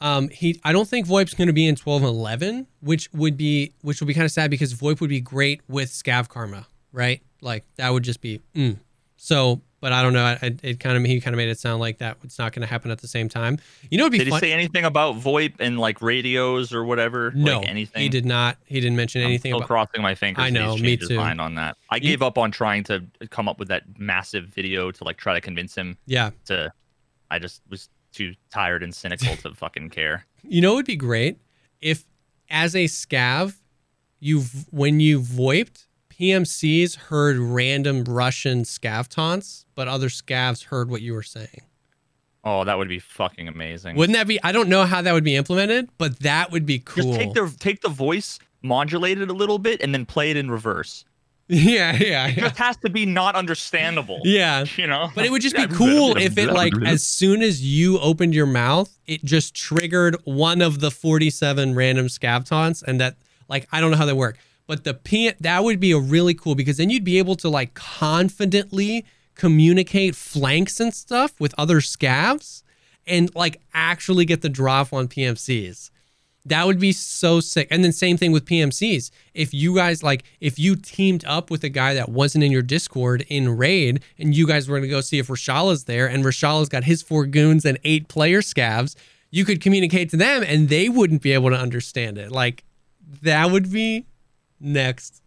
[0.00, 4.00] Um, he, I don't think VoIP's going to be in 12.11, which would be which
[4.00, 7.22] would be kind of sad because VoIP would be great with Scav Karma, right?
[7.40, 8.78] Like that would just be mm.
[9.16, 9.62] so.
[9.80, 10.24] But I don't know.
[10.24, 12.52] I, I- it kind of he kind of made it sound like that it's not
[12.52, 13.58] going to happen at the same time.
[13.90, 17.30] You know, Did he say anything about VoIP and like radios or whatever?
[17.34, 18.02] no, like anything.
[18.02, 18.56] he did not.
[18.64, 19.66] He didn't mention anything I'm still about.
[19.66, 20.42] crossing my fingers.
[20.44, 21.16] I know, me too.
[21.16, 21.76] Mind on that.
[21.90, 25.18] I You- gave up on trying to come up with that massive video to like
[25.18, 26.72] try to convince him Yeah, to.
[27.30, 30.24] I just was too tired and cynical to fucking care.
[30.48, 31.38] You know, it would be great
[31.80, 32.04] if,
[32.48, 33.56] as a scav,
[34.20, 35.85] you when you voiped,
[36.18, 41.62] PMCs heard random Russian scav taunts, but other scavs heard what you were saying.
[42.42, 43.96] Oh, that would be fucking amazing.
[43.96, 44.42] Wouldn't that be?
[44.42, 47.02] I don't know how that would be implemented, but that would be cool.
[47.04, 50.36] Just take the take the voice, modulate it a little bit, and then play it
[50.36, 51.04] in reverse.
[51.48, 52.42] yeah, yeah, It yeah.
[52.48, 54.20] just has to be not understandable.
[54.24, 54.64] yeah.
[54.76, 55.10] You know.
[55.14, 58.46] But it would just be cool if it like as soon as you opened your
[58.46, 63.16] mouth, it just triggered one of the 47 random scav taunts and that
[63.48, 64.38] like I don't know how they work.
[64.66, 67.48] But the P that would be a really cool because then you'd be able to
[67.48, 69.04] like confidently
[69.34, 72.62] communicate flanks and stuff with other scavs
[73.06, 75.90] and like actually get the drop on PMCs.
[76.46, 77.66] That would be so sick.
[77.72, 79.10] And then same thing with PMCs.
[79.34, 82.62] If you guys like, if you teamed up with a guy that wasn't in your
[82.62, 86.68] Discord in raid, and you guys were gonna go see if Reshala's there, and Reshala's
[86.68, 88.94] got his four goons and eight player scavs,
[89.32, 92.30] you could communicate to them, and they wouldn't be able to understand it.
[92.30, 92.62] Like
[93.22, 94.06] that would be
[94.60, 95.22] next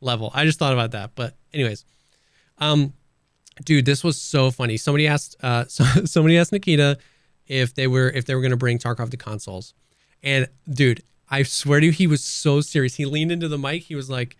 [0.00, 0.30] level.
[0.34, 1.12] I just thought about that.
[1.14, 1.84] But anyways,
[2.58, 2.92] um,
[3.64, 4.76] dude, this was so funny.
[4.76, 6.98] Somebody asked, uh, so, somebody asked Nikita
[7.46, 9.74] if they were if they were gonna bring Tarkov to consoles.
[10.22, 12.94] And dude, I swear to you, he was so serious.
[12.94, 13.82] He leaned into the mic.
[13.84, 14.36] He was like,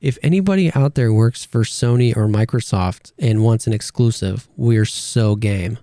[0.00, 5.34] if anybody out there works for Sony or Microsoft and wants an exclusive, we're so
[5.36, 5.78] game.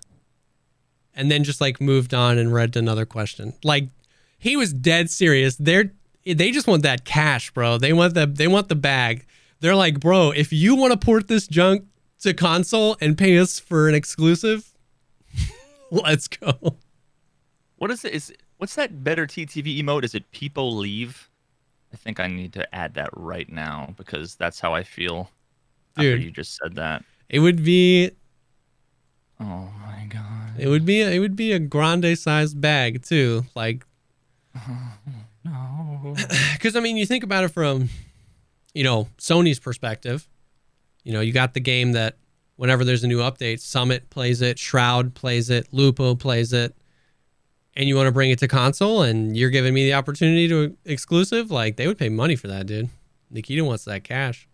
[1.13, 3.53] And then just like moved on and read another question.
[3.63, 3.89] Like
[4.38, 5.55] he was dead serious.
[5.55, 5.91] They're
[6.26, 7.78] they just want that cash, bro.
[7.78, 9.26] They want the they want the bag.
[9.59, 11.86] They're like, bro, if you want to port this junk
[12.19, 14.73] to console and pay us for an exclusive,
[15.91, 16.78] let's go.
[17.78, 18.13] What is it?
[18.13, 20.03] Is what's that better TTV emote?
[20.03, 21.30] Is it people leave?
[21.93, 25.30] I think I need to add that right now because that's how I feel.
[25.97, 26.13] Dude.
[26.15, 27.05] after you just said that.
[27.30, 28.11] It would be
[29.39, 30.59] Oh my god.
[30.59, 33.45] it would be it would be a grande sized bag too.
[33.55, 33.86] Like
[35.45, 35.95] No.
[36.53, 37.89] because I mean, you think about it from,
[38.74, 40.28] you know, Sony's perspective.
[41.03, 42.18] You know, you got the game that
[42.56, 46.76] whenever there's a new update, Summit plays it, Shroud plays it, Lupo plays it,
[47.76, 50.76] and you want to bring it to console, and you're giving me the opportunity to
[50.86, 51.51] exclusive.
[51.51, 52.89] Like they would pay money for that, dude.
[53.30, 54.47] Nikita wants that cash.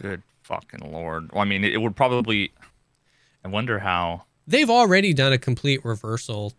[0.00, 1.32] Good fucking lord.
[1.32, 2.52] Well, I mean, it, it would probably.
[3.44, 4.24] I wonder how.
[4.46, 6.52] They've already done a complete reversal.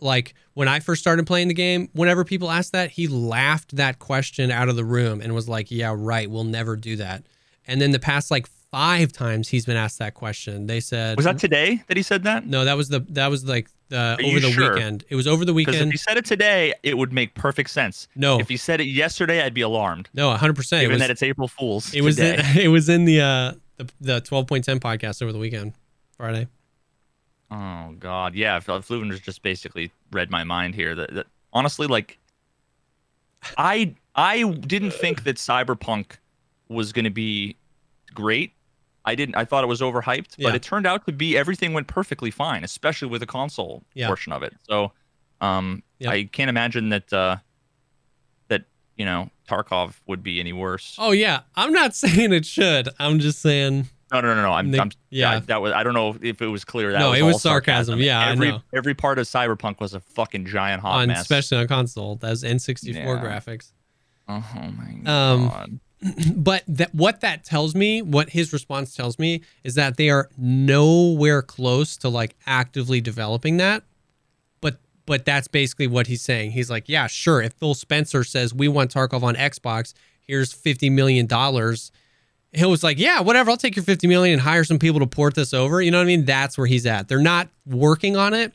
[0.00, 3.98] Like when I first started playing the game, whenever people asked that, he laughed that
[3.98, 6.30] question out of the room and was like, "Yeah, right.
[6.30, 7.22] We'll never do that."
[7.66, 11.24] And then the past like five times he's been asked that question, they said, Was
[11.24, 12.46] that today that he said that?
[12.46, 14.74] No, that was the that was like the you over the sure?
[14.74, 15.04] weekend.
[15.08, 15.92] It was over the Because if weekend.
[15.92, 18.06] he said it today, it would make perfect sense.
[18.16, 20.08] No, If he said it yesterday, I'd be alarmed.
[20.12, 20.54] no, 100.
[20.56, 21.94] percent It Given was that it's April Fool's.
[21.94, 22.38] it was today.
[22.54, 25.72] in, it was in the uh the the 12.10 podcast over the weekend,
[26.16, 26.46] Friday.
[27.50, 28.58] Oh God, yeah.
[28.60, 30.94] Fluvender's just basically read my mind here.
[30.94, 32.18] That, that honestly, like,
[33.56, 36.12] I I didn't think that Cyberpunk
[36.68, 37.56] was going to be
[38.14, 38.52] great.
[39.04, 39.36] I didn't.
[39.36, 40.48] I thought it was overhyped, Yeah.
[40.48, 44.08] but it turned out to be everything went perfectly fine, especially with the console Yeah.
[44.08, 44.54] portion of it.
[44.68, 44.92] So,
[45.40, 46.12] um, Yep.
[46.12, 47.36] I can't imagine that uh,
[48.48, 48.64] that
[48.96, 50.96] you know Tarkov would be any worse.
[50.98, 52.88] Oh yeah, I'm not saying it should.
[52.98, 54.52] I'm just saying No, no, no, no.
[54.52, 55.32] I'm, Nick- I'm yeah.
[55.34, 55.40] yeah.
[55.40, 55.72] That was.
[55.72, 56.92] I don't know if it was clear.
[56.92, 57.98] That No, was it was all sarcasm.
[58.00, 58.62] Yeah, I every know.
[58.72, 61.22] every part of Cyberpunk was a fucking giant hot on mess.
[61.22, 62.14] especially on console.
[62.16, 63.04] That's N64 Yeah.
[63.22, 63.72] graphics.
[64.28, 65.80] Oh my Um, god.
[66.36, 70.28] but that what that tells me, what his response tells me, is that they are
[70.38, 73.82] nowhere close to like actively developing that.
[74.60, 76.52] But but that's basically what he's saying.
[76.52, 77.40] He's like, yeah, sure.
[77.42, 81.90] If Phil Spencer says we want Tarkov on Xbox, here's fifty million dollars.
[82.56, 83.50] He was like, yeah, whatever.
[83.50, 85.80] I'll take your fifty million and hire some people to port this over.
[85.82, 86.24] You know what I mean?
[86.24, 87.06] That's where he's at.
[87.06, 88.52] They're not working on it,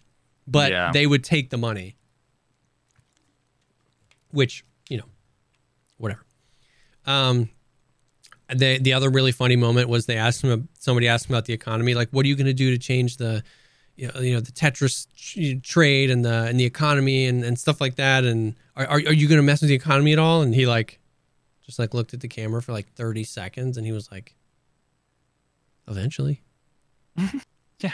[0.47, 0.91] but Yeah.
[0.91, 1.95] they would take the money.
[4.31, 5.05] Which you know,
[5.97, 6.25] whatever.
[7.05, 7.49] Um,
[8.53, 11.53] the the other really funny moment was they asked him somebody asked him about the
[11.53, 13.43] economy like what are you going to do to change the
[13.97, 15.07] you know, you know the Tetris
[15.63, 19.13] trade and the and the economy and, and stuff like that and are, are, are
[19.13, 20.99] you going to mess with the economy at all and he like
[21.71, 24.35] just like looked at the camera for like 30 seconds and he was like
[25.87, 26.41] eventually
[27.79, 27.93] Yeah.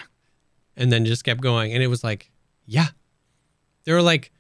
[0.76, 2.32] and then just kept going and it was like
[2.66, 2.88] yeah
[3.84, 4.32] there are like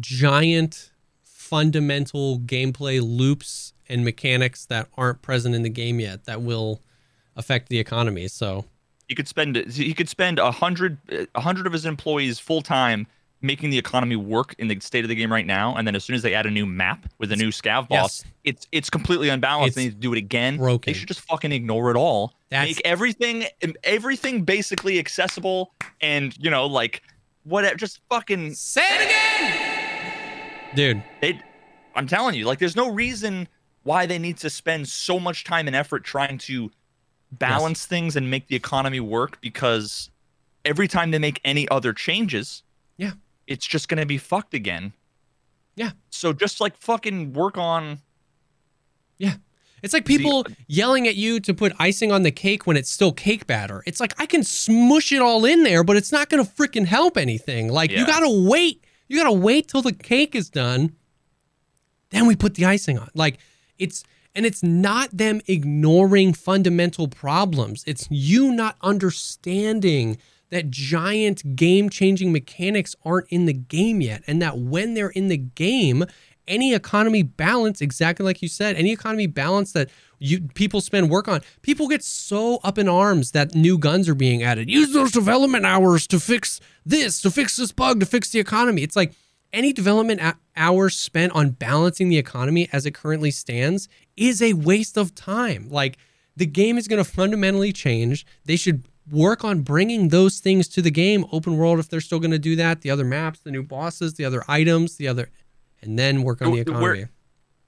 [0.00, 0.90] giant
[1.22, 6.80] fundamental gameplay loops and mechanics that aren't present in the game yet that will
[7.36, 8.64] affect the economy so
[9.06, 10.98] He could spend he could spend a hundred
[11.36, 13.06] a hundred of his employees full time
[13.42, 16.04] making the economy work in the state of the game right now, and then as
[16.04, 18.32] soon as they add a new map with a new scav boss, Yes.
[18.44, 19.68] it's it's completely unbalanced.
[19.68, 20.56] It's they need to do it again.
[20.56, 20.92] broken.
[20.92, 22.34] They should just fucking ignore it all.
[22.50, 23.44] That's- Make everything
[23.84, 27.02] everything basically accessible, and you know like
[27.44, 27.76] whatever.
[27.76, 29.62] Just fucking say it again
[30.74, 31.40] dude they
[31.94, 33.48] i'm telling you like there's no reason
[33.84, 36.70] why they need to spend so much time and effort trying to
[37.32, 40.10] balance things and make the economy work because
[40.66, 42.62] every time they make any other changes
[42.98, 43.12] Yeah.
[43.46, 44.92] It's just going to be fucked again
[45.76, 45.90] Yeah.
[46.10, 48.00] so just like fucking work on
[49.18, 49.34] Yeah.
[49.82, 52.90] It's like people uh, yelling at you to put icing on the cake when it's
[52.90, 53.82] still cake batter.
[53.86, 56.86] It's like I can smush it all in there, but it's not going to freaking
[56.86, 57.68] help anything.
[57.68, 58.82] Like you got to wait.
[59.06, 60.96] You got to wait till the cake is done.
[62.10, 63.10] Then we put the icing on.
[63.14, 63.38] Like
[63.78, 64.02] it's
[64.34, 67.84] and it's not them ignoring fundamental problems.
[67.86, 70.16] It's you not understanding
[70.50, 75.36] that giant game-changing mechanics aren't in the game yet and that when they're in the
[75.36, 76.04] game,
[76.48, 81.28] any economy balance exactly like you said any economy balance that you people spend work
[81.28, 84.70] on people get so up in arms that new guns are being added.
[84.70, 88.82] Use those development hours to fix this to fix this bug to fix the economy.
[88.82, 89.12] It's like
[89.52, 90.20] any development
[90.56, 95.68] hours spent on balancing the economy as it currently stands is a waste of time.
[95.68, 95.98] Like
[96.36, 98.26] the game is going to fundamentally change.
[98.44, 102.18] They should work on bringing those things to the game open world if they're still
[102.18, 105.30] going to do that the other maps the new bosses the other items the other
[105.82, 107.12] and then work on the We're- we're- economy.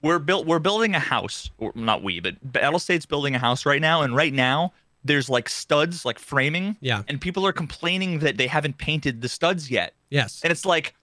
[0.01, 3.81] we're built we're building a house or not we but Battlestate's building a house right
[3.81, 4.73] now and right now
[5.05, 7.03] there's like studs like framing Yeah.
[7.07, 10.41] and people are complaining that they haven't painted the studs yet Yes.
[10.43, 10.93] and it's like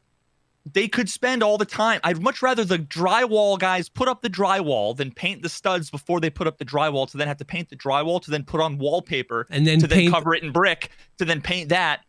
[0.72, 2.00] they could spend all the time.
[2.02, 6.18] I'd much rather the drywall guys put up the drywall than paint the studs before
[6.20, 8.60] they put up the drywall to then have to paint the drywall to then put
[8.60, 12.00] on wallpaper And then to then cover it in brick to then paint that.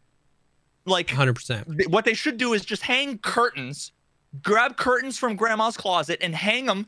[0.86, 1.78] Like 100%.
[1.78, 3.92] th- what they should do is just hang curtains,
[4.42, 6.88] grab curtains from grandma's closet and hang them,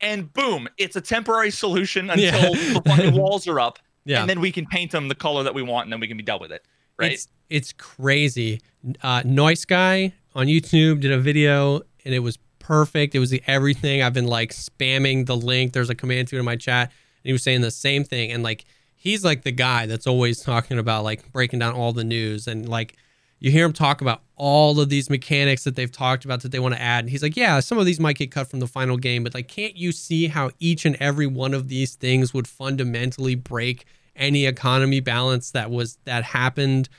[0.00, 2.72] and boom, it's a temporary solution until Yeah.
[2.74, 4.20] the fucking walls are up, Yeah.
[4.20, 6.16] and then we can paint them the color that we want, and then we can
[6.18, 6.64] be done with it.
[6.98, 7.12] Right?
[7.12, 8.60] It's it's crazy.
[9.02, 13.14] Uh, NoiceGuy on YouTube did a video and it was perfect.
[13.14, 14.02] It was the everything.
[14.02, 15.72] I've been like spamming the link.
[15.72, 18.30] There's a command to it in my chat, and he was saying the same thing.
[18.32, 18.64] And like
[18.94, 22.68] he's like the guy that's always talking about like breaking down all the news and
[22.68, 22.96] like
[23.40, 26.58] you hear him talk about all of these mechanics that they've talked about that they
[26.58, 27.04] want to add.
[27.04, 29.32] And he's like, yeah, some of these might get cut from the final game, but
[29.32, 33.86] like, can't you see how each and every one of these things would fundamentally break
[34.14, 36.90] any economy balance that was that happened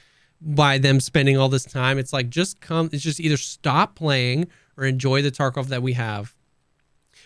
[0.42, 1.98] by them spending all this time?
[1.98, 2.90] It's like just come.
[2.92, 6.34] It's just either stop playing or enjoy the Tarkov that we have.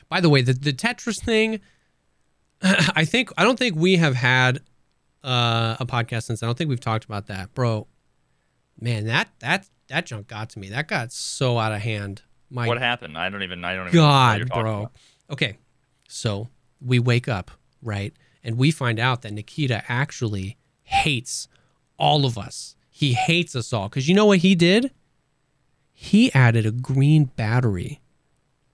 [0.10, 1.62] By the way, the the Tetris thing.
[2.62, 4.60] I think I don't think we have had
[5.24, 6.44] uh, a podcast since.
[6.44, 7.88] I don't think we've talked about that, bro.
[8.80, 10.70] Man, that that that junk got to me.
[10.70, 12.22] That got so out of hand.
[12.50, 13.18] My what happened?
[13.18, 13.64] I don't even.
[13.66, 14.00] I don't even.
[14.00, 14.78] know what you're God, bro.
[14.80, 14.92] about.
[15.32, 15.58] Okay,
[16.08, 16.50] so
[16.80, 17.52] we wake up
[17.82, 18.14] right,
[18.44, 21.48] and we find out that Nikita actually hates
[21.98, 22.75] all of us.
[22.98, 24.90] He hates us all because you know what he did?
[25.92, 28.00] He added a green battery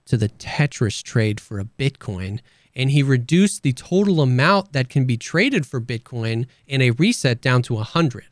[0.05, 2.39] to the Tetris trade for a Bitcoin,
[2.75, 7.41] and he reduced the total amount that can be traded for Bitcoin in a reset
[7.41, 8.25] down to 100.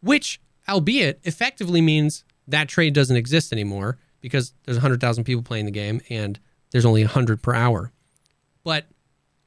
[0.00, 5.70] Which, albeit, effectively means that trade doesn't exist anymore because there's 100,000 people playing the
[5.70, 6.40] game and
[6.72, 7.92] there's only 100 per hour.
[8.64, 8.86] But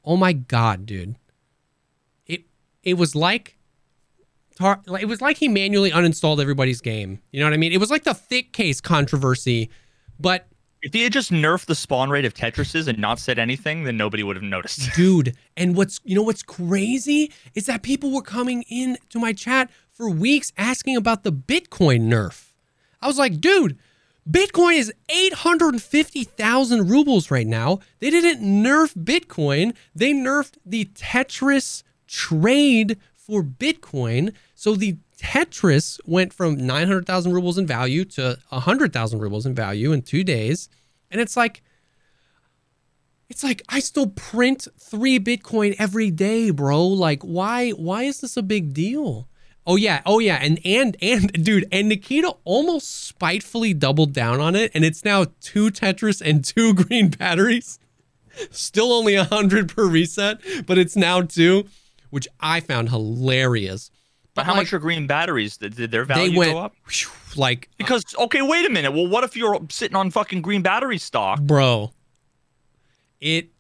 [0.05, 1.17] oh my god, dude.
[2.25, 2.43] It
[2.81, 3.57] it was like
[4.55, 7.19] tar- it was like he manually uninstalled everybody's game.
[7.31, 7.71] You know what I mean?
[7.71, 9.69] It was like the thick case controversy,
[10.19, 10.47] but
[10.83, 13.97] If he had just nerfed the spawn rate of Tetrises and not said anything, then
[13.97, 14.89] nobody would have noticed.
[14.95, 19.31] dude and what's you know what's crazy is that people were coming in to my
[19.33, 22.53] chat for weeks asking about the bitcoin nerf
[23.01, 23.77] i was like dude
[24.27, 32.97] bitcoin is 850000 rubles right now they didn't nerf bitcoin they nerfed the tetris trade
[33.25, 39.53] for bitcoin so the tetris went from 900000 rubles in value to 100000 rubles in
[39.53, 40.69] value in two days
[41.11, 41.61] and it's like
[43.31, 46.85] it's like I still print three Bitcoin every day, bro.
[46.85, 47.69] Like, why?
[47.69, 49.29] Why is this a big deal?
[49.65, 54.53] Oh yeah, oh yeah, and and and dude, and Nikita almost spitefully doubled down on
[54.53, 57.79] it, and it's now two Tetris and two green batteries.
[58.49, 61.67] Still only a hundred per reset, but it's now two,
[62.11, 63.91] which I found hilarious.
[64.33, 65.57] But how like, much are green batteries?
[65.57, 66.73] Did, did their they value went go up?
[66.89, 68.93] whew, like, Because okay, wait a minute.
[68.93, 71.41] Well, what if you're sitting on fucking green battery stock?
[71.41, 71.91] bro
[73.21, 73.51] it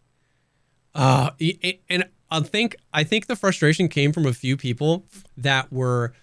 [0.95, 5.05] uh it, and i think i think the frustration came from a few people
[5.37, 6.13] that were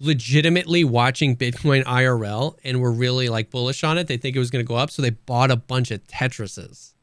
[0.00, 4.50] legitimately watching bitcoin irl and were really like bullish on it they think it was
[4.50, 6.94] going to go up so they bought a bunch of tetrises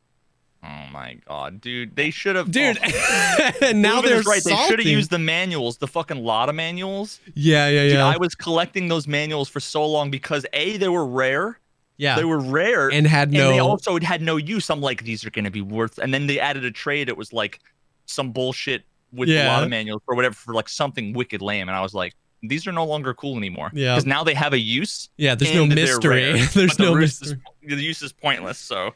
[0.66, 1.96] Oh my god, dude!
[1.96, 4.42] They should have, dude Oh, and now they're right.
[4.44, 7.20] They should have used the manuals, the fucking Lotta manuals.
[7.36, 7.90] yeah yeah yeah.
[7.90, 11.60] Dude, I was collecting those manuals for so long because a they were rare.
[11.98, 13.48] yeah They were rare, and had no.
[13.50, 14.70] and they also had no use.
[14.70, 15.98] I'm like, these are going to be worth.
[15.98, 17.10] And then they added a trade.
[17.10, 17.60] It was like
[18.06, 19.48] some bullshit with Yeah.
[19.48, 21.68] a lot of manuals or whatever for like something wicked lame.
[21.68, 23.70] And I was like, these are no longer cool anymore.
[23.74, 23.94] Yeah.
[23.96, 25.10] Because now they have a use.
[25.18, 28.58] yeah there's no mystery there's But no use mystery Is, the use is pointless.
[28.58, 28.94] So,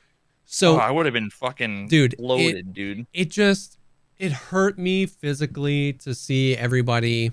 [0.49, 3.05] so oh, I would have been fucking Dude, it- loaded, dude.
[3.13, 3.77] it just
[4.17, 7.31] it hurt me physically to see everybody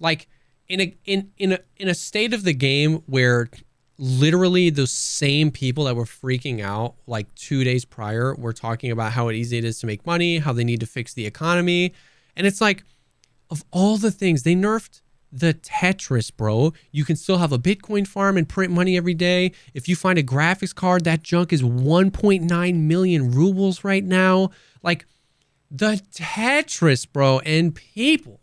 [0.00, 0.28] like
[0.68, 3.48] in a in in a in a state of the game where
[3.98, 9.12] literally those same people that were freaking out like 2 days prior were talking about
[9.12, 11.92] how easy it is to make money, how they need to fix the economy.
[12.36, 12.84] And it's like
[13.50, 15.00] of all the things they nerfed
[15.32, 16.72] the Tetris, bro.
[16.90, 19.52] You can still have a Bitcoin farm and print money every day.
[19.74, 24.50] If you find a graphics card, that junk is 1.9 million rubles right now.
[24.82, 25.06] Like
[25.70, 28.40] the Tetris, bro, and people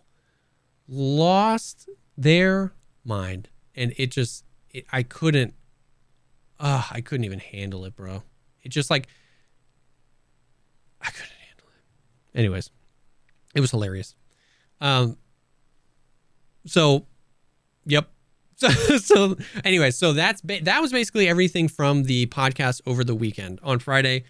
[0.87, 2.73] lost their
[3.03, 5.53] mind, and it just, it, I couldn't,
[6.59, 8.23] uh, I couldn't even handle it, bro.
[8.61, 9.07] It just like,
[11.01, 12.37] I couldn't handle it.
[12.37, 12.69] Anyways,
[13.55, 14.15] it was hilarious.
[14.81, 15.17] Um,
[16.65, 17.05] so,
[17.85, 18.09] yep.
[18.55, 19.35] So, so
[19.65, 23.79] anyway, so that's ba- that was basically everything from the podcast over the weekend on
[23.79, 24.23] Friday.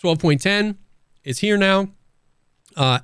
[0.00, 0.78] Twelve point ten
[1.22, 1.90] is here now.
[2.76, 2.98] Uh,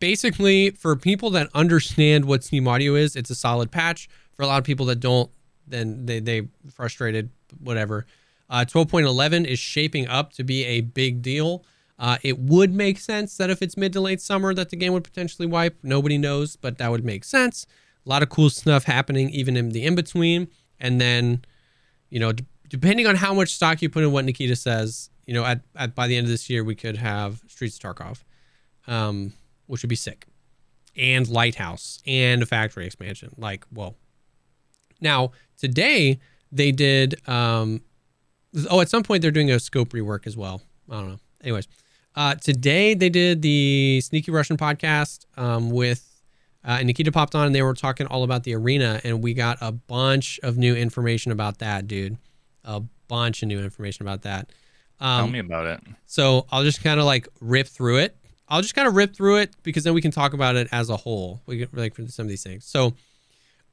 [0.00, 4.08] basically, for people that understand what Steam Audio is, it's a solid patch.
[4.34, 5.30] For a lot of people that don't,
[5.66, 8.04] then they they frustrated whatever.
[8.50, 11.64] Uh, 12.11 is shaping up to be a big deal.
[11.98, 14.92] Uh, it would make sense that if it's mid to late summer, that the game
[14.92, 15.76] would potentially wipe.
[15.82, 17.66] Nobody knows, but that would make sense.
[18.06, 21.44] A lot of cool stuff happening even in the in between, and then,
[22.08, 25.34] you know, d- depending on how much stock you put in what Nikita says, you
[25.34, 28.22] know, at, at by the end of this year, we could have Streets of Tarkov,
[28.86, 29.32] um,
[29.66, 30.26] which would be sick,
[30.96, 33.34] and Lighthouse and a factory expansion.
[33.36, 33.96] Like, well,
[35.00, 36.20] now today
[36.52, 37.28] they did.
[37.28, 37.82] Um,
[38.70, 40.62] oh, at some point they're doing a scope rework as well.
[40.88, 41.18] I don't know.
[41.42, 41.68] Anyways,
[42.18, 46.04] uh, today they did the Sneaky Russian podcast um, with
[46.64, 49.34] uh, and Nikita popped on and they were talking all about the arena and we
[49.34, 52.18] got a bunch of new information about that, dude.
[52.64, 54.50] A bunch of new information about that.
[54.98, 55.80] Um, Tell me about it.
[56.06, 58.16] So I'll just kind of like rip through it.
[58.48, 60.90] I'll just kind of rip through it because then we can talk about it as
[60.90, 61.40] a whole.
[61.46, 62.64] We get like for some of these things.
[62.64, 62.94] So,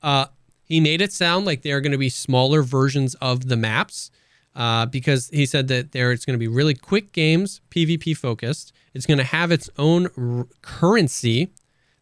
[0.03, 0.27] uh,
[0.65, 4.11] he made it sound like they are going to be smaller versions of the maps
[4.55, 8.71] uh, because he said that there it's going to be really quick games, PvP focused.
[8.93, 11.49] It's going to have its own r- currency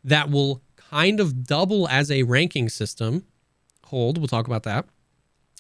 [0.04, 3.26] that will kind of double as a ranking system.
[3.86, 4.86] Hold, we'll talk about that.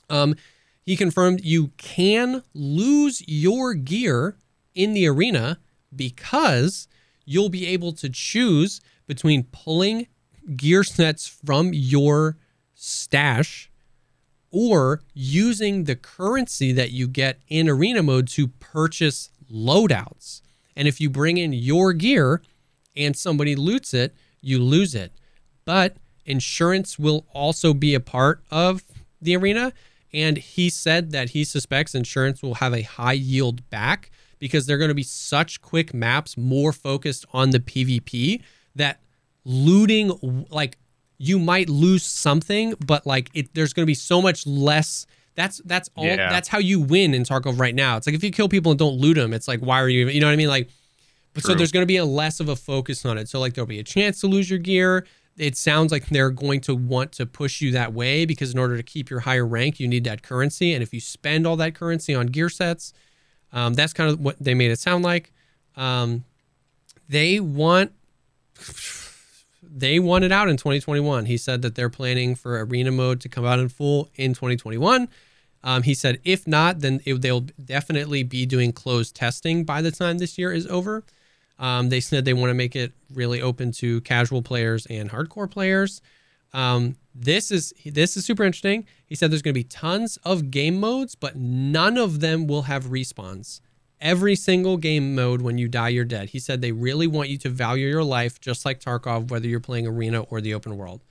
[0.10, 0.36] Um,
[0.84, 4.38] he confirmed you can lose your gear
[4.76, 5.60] in the arena
[5.96, 6.88] because
[7.26, 10.08] you'll be able to choose between pulling
[10.56, 12.38] gear sets from your
[12.76, 13.72] stash
[14.54, 20.42] or using the currency that you get in arena mode to purchase loadouts.
[20.76, 22.42] And if you bring in your gear
[22.96, 25.12] and somebody loots it, you lose it.
[25.66, 28.84] But insurance will also be a part of
[29.20, 29.74] the arena.
[30.14, 34.78] And he said that he suspects insurance will have a high yield back because they're
[34.78, 38.42] going to be such quick maps, more focused on the PvP,
[38.76, 39.00] that
[39.46, 40.78] looting, like
[41.18, 45.06] you might lose something, but like it, there's going to be so much less.
[45.36, 46.06] That's that's all.
[46.06, 46.30] Yeah.
[46.30, 47.98] That's how you win in Tarkov right now.
[47.98, 50.08] It's like if you kill people and don't loot them, it's like why are you?
[50.08, 50.48] You know what I mean?
[50.48, 50.70] Like,
[51.34, 53.30] but so there's going to be a less of a focus on it.
[53.30, 55.06] So like there'll be a chance to lose your gear.
[55.36, 58.78] It sounds like they're going to want to push you that way because in order
[58.78, 60.74] to keep your higher rank, you need that currency.
[60.76, 62.94] And if you spend all that currency on gear sets,
[63.52, 65.32] um, that's kind of what they made it sound like.
[65.76, 66.24] Um,
[67.10, 67.92] they want
[69.70, 71.26] they it out in 2021.
[71.26, 75.08] He said that they're planning for arena mode to come out in full in 2021.
[75.64, 79.92] Um, he said if not, then it, they'll definitely be doing closed testing by the
[79.92, 81.04] time this year is over.
[81.60, 85.50] Um, they said they want to make it really open to casual players and hardcore
[85.50, 86.02] players.
[86.52, 88.86] Um, this is this is super interesting.
[89.06, 92.64] He said there's going to be tons of game modes, but none of them will
[92.64, 93.62] have respawns
[94.04, 96.30] every single game mode when you die you're dead.
[96.30, 99.62] He said they really want you to value your life just like tarkov whether you're
[99.62, 101.02] playing arena or the open world.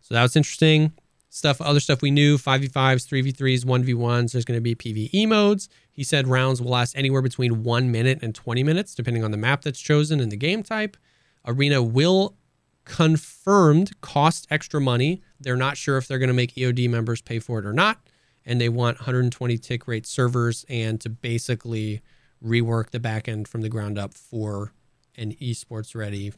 [0.00, 0.92] So that was interesting.
[1.28, 5.68] Stuff other stuff we knew 5v5s 3v3s 1v1s there's going to be pve modes.
[5.92, 9.36] He said rounds will last anywhere between 1 minute and 20 minutes depending on the
[9.36, 10.96] map that's chosen and the game type.
[11.44, 12.36] Arena will
[12.84, 15.20] confirmed cost extra money.
[15.40, 17.98] They're not sure if they're going to make eod members pay for it or not
[18.46, 22.00] and they want 120 tick rate servers and to basically
[22.42, 24.72] rework the backend from the ground up for
[25.16, 26.32] an esports ready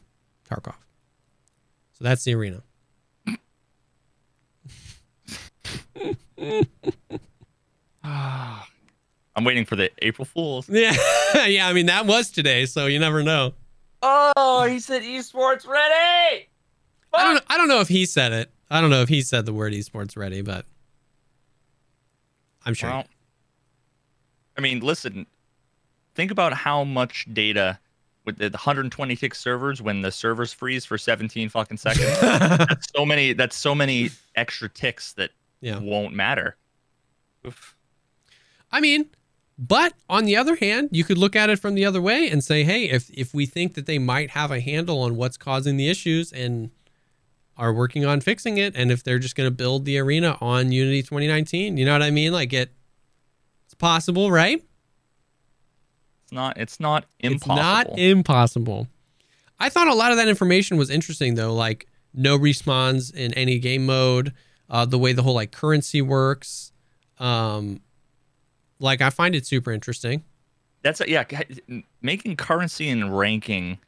[0.49, 0.75] Tarkov.
[1.93, 2.63] So that's the arena.
[8.03, 10.67] I'm waiting for the April Fools.
[11.31, 11.67] Yeah, yeah.
[11.67, 13.53] I mean that was today, so you never know.
[14.01, 16.47] Oh, he said esports ready.
[17.13, 17.43] I don't.
[17.47, 18.49] I don't know if he said it.
[18.71, 20.65] I don't know if he said the word esports ready, but
[22.65, 22.89] I'm sure.
[22.89, 23.05] Well,
[24.57, 25.25] I mean, listen,
[26.15, 27.79] think about how much data
[28.25, 32.19] with the 126 servers when the servers freeze for 17 fucking seconds.
[32.21, 33.33] that's so many.
[33.33, 35.31] That's so many extra ticks that
[35.61, 35.79] yeah.
[35.79, 36.55] won't matter.
[37.47, 37.75] Oof.
[38.71, 39.09] I mean,
[39.57, 42.43] but on the other hand, you could look at it from the other way and
[42.43, 45.77] say, hey, if if we think that they might have a handle on what's causing
[45.77, 46.71] the issues and
[47.59, 50.71] are working on fixing it and if they're just going to build the arena on
[50.71, 51.75] Unity 2019.
[51.77, 52.31] You know what I mean?
[52.31, 52.71] Like it
[53.65, 54.63] it's possible, right?
[56.23, 57.57] It's not it's not impossible.
[57.57, 58.87] It's not impossible.
[59.59, 63.59] I thought a lot of that information was interesting though, like no respawns in any
[63.59, 64.33] game mode,
[64.69, 66.71] uh, the way the whole like currency works.
[67.19, 67.81] Um
[68.79, 70.23] like I find it super interesting.
[70.81, 71.25] That's a, yeah,
[72.01, 73.79] making currency and ranking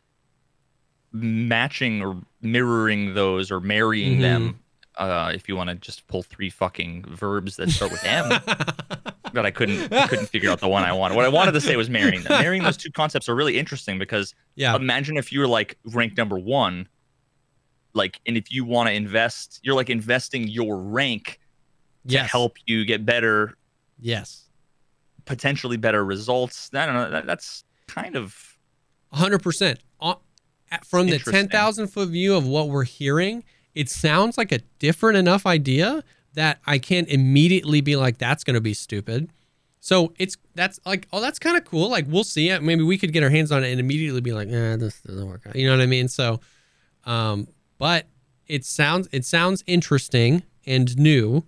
[1.11, 4.21] matching or mirroring those or marrying mm-hmm.
[4.21, 4.59] them
[4.97, 8.29] uh, if you want to just pull three fucking verbs that start with M.
[9.33, 11.15] but I couldn't couldn't figure out the one I wanted.
[11.15, 12.41] What I wanted to say was marrying them.
[12.41, 14.75] Marrying those two concepts are really interesting because yeah.
[14.75, 16.87] imagine if you were like ranked number one,
[17.93, 21.39] like, and if you want to invest, you're like investing your rank
[22.07, 23.55] to help you get better,
[23.99, 24.49] Yes.
[25.25, 26.69] potentially better results.
[26.73, 27.11] I don't know.
[27.11, 28.57] That, that's kind of
[29.11, 29.79] hundred percent.
[30.85, 31.33] From the Interesting.
[31.33, 33.43] ten thousand foot view of what we're hearing,
[33.75, 36.03] it sounds like a different enough idea
[36.33, 39.29] that I can't immediately be like, "That's going to be stupid."
[39.81, 41.89] So it's that's like, oh, that's kind of cool.
[41.89, 42.61] Like we'll see it.
[42.63, 45.27] Maybe we could get our hands on it and immediately be like, "Eh, this doesn't
[45.27, 46.07] work out." You know what I mean?
[46.07, 46.39] So,
[47.05, 47.47] um,
[47.77, 48.05] but
[48.47, 51.43] it sounds it sounds interesting and new,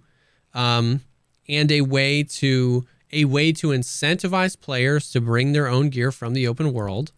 [0.53, 1.01] um,
[1.47, 6.34] and a way to a way to incentivize players to bring their own gear from
[6.34, 7.11] the open world,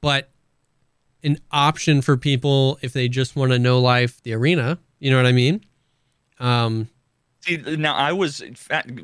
[0.00, 0.30] but
[1.22, 4.78] an option for people if they just want to know life the arena.
[4.98, 5.64] You know what I mean?
[6.40, 6.88] Um,
[7.40, 7.94] see now.
[7.94, 8.56] I was in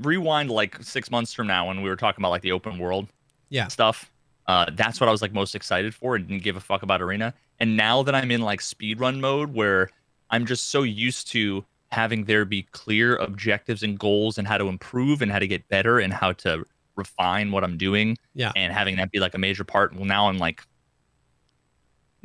[0.02, 3.08] rewind like six months from now when we were talking about like the open world
[3.48, 4.10] yeah, stuff.
[4.46, 7.00] Uh, that's what I was like most excited for and didn't give a fuck about
[7.00, 7.34] arena.
[7.60, 9.90] And now that I'm in like speedrun mode where
[10.30, 14.66] I'm just so used to having there be clear objectives and goals and how to
[14.66, 16.64] improve and how to get better and how to
[16.96, 19.94] refine what I'm doing yeah, and having that be like a major part.
[19.94, 20.62] Well, now I'm like,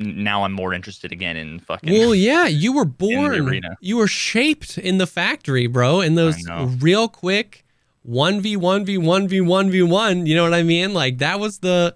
[0.00, 1.92] now I'm more interested again in fucking.
[1.92, 3.34] Well, yeah, you were born.
[3.48, 3.76] arena.
[3.80, 6.00] You were shaped in the factory, bro.
[6.00, 6.36] In those
[6.80, 7.64] real quick
[8.02, 10.26] one v one v one v one v one.
[10.26, 10.94] You know what I mean?
[10.94, 11.94] Like that was the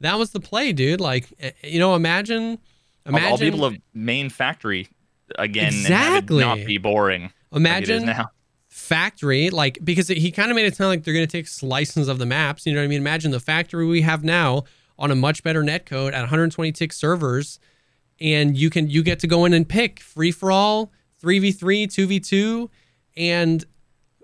[0.00, 1.00] that was the play, dude.
[1.00, 2.58] Like eh, you know, imagine
[3.06, 4.88] imagine be able to main factory
[5.38, 6.42] again Exactly.
[6.42, 7.22] and have it not be boring.
[7.22, 8.30] like it is imagine now.
[8.68, 12.08] factory like because he kind of made it sound like they're going to take slices
[12.08, 12.66] of the maps.
[12.66, 13.00] You know what I mean?
[13.00, 14.64] Imagine the factory we have now
[14.98, 17.58] on a much better netcode at 126 servers,
[18.20, 21.52] and you can you get to go in and pick free for all, three v
[21.52, 22.70] three, two v two,
[23.16, 23.64] and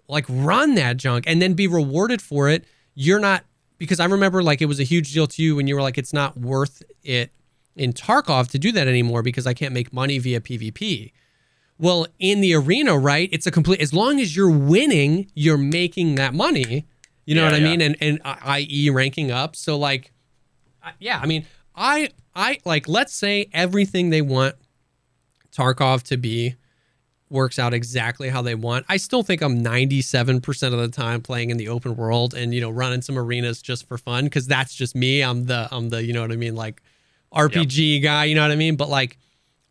[0.08, 2.64] like run that junk and then be rewarded for it.
[2.94, 3.44] You're not
[3.78, 5.98] because I remember like it was a huge deal to you when you were like
[5.98, 7.32] it's not worth it
[7.76, 11.12] in Tarkov to do that anymore because I can't make money via PvP.
[11.78, 13.28] Well, in the arena, right?
[13.32, 13.80] It's a complete.
[13.80, 16.86] As long as you're winning, you're making that money.
[17.24, 17.70] You know Yeah, what I yeah.
[17.70, 17.80] mean?
[17.80, 18.90] And and uh, i.e.
[18.90, 19.56] ranking up.
[19.56, 20.12] So like,
[20.98, 21.18] yeah.
[21.22, 22.88] I mean, I I like.
[22.88, 24.56] Let's say everything they want
[25.52, 26.56] Tarkov to be
[27.30, 28.84] works out exactly how they want.
[28.88, 32.60] I still think I'm 97% of the time playing in the open world and you
[32.60, 35.22] know running some arenas just for fun cuz that's just me.
[35.22, 36.82] I'm the I'm the you know what I mean like
[37.32, 38.76] RPG guy, you know what I mean?
[38.76, 39.16] But like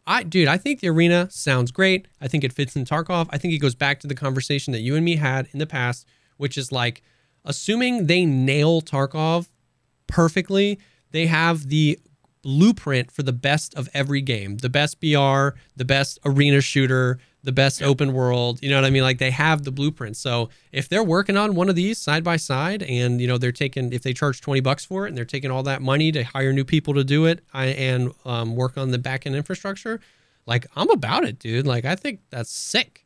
[0.07, 2.07] I dude, I think the arena sounds great.
[2.21, 3.27] I think it fits in Tarkov.
[3.29, 5.67] I think it goes back to the conversation that you and me had in the
[5.67, 6.07] past,
[6.37, 7.03] which is like
[7.43, 9.49] assuming they nail Tarkov
[10.07, 10.79] perfectly,
[11.11, 11.99] they have the
[12.41, 17.51] blueprint for the best of every game the best BR, the best arena shooter, the
[17.51, 18.59] best open world.
[18.61, 19.03] You know what I mean?
[19.03, 20.17] Like they have the blueprint.
[20.17, 23.51] So if they're working on one of these side by side and, you know, they're
[23.51, 26.23] taking, if they charge 20 bucks for it and they're taking all that money to
[26.23, 29.99] hire new people to do it and um, work on the back end infrastructure,
[30.45, 31.67] like I'm about it, dude.
[31.67, 33.05] Like I think that's sick.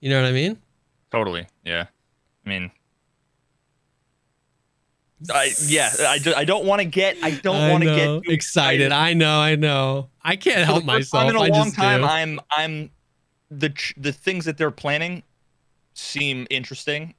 [0.00, 0.58] You know what I mean?
[1.10, 1.46] Totally.
[1.64, 1.86] Yeah.
[2.44, 2.70] I mean,
[5.32, 5.90] I yeah.
[5.98, 7.16] I, I don't want to get.
[7.22, 8.92] I don't want to get too excited.
[8.92, 9.38] I know.
[9.40, 10.10] I know.
[10.22, 11.22] I can't help myself.
[11.24, 12.06] time in a I long just time, do.
[12.06, 12.90] I'm I'm
[13.50, 15.22] the ch- the things that they're planning
[15.94, 17.14] seem interesting,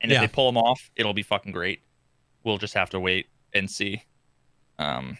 [0.00, 0.22] and if Yeah.
[0.22, 1.80] they pull them off, it'll be fucking great.
[2.42, 4.02] We'll just have to wait and see.
[4.78, 5.18] Um.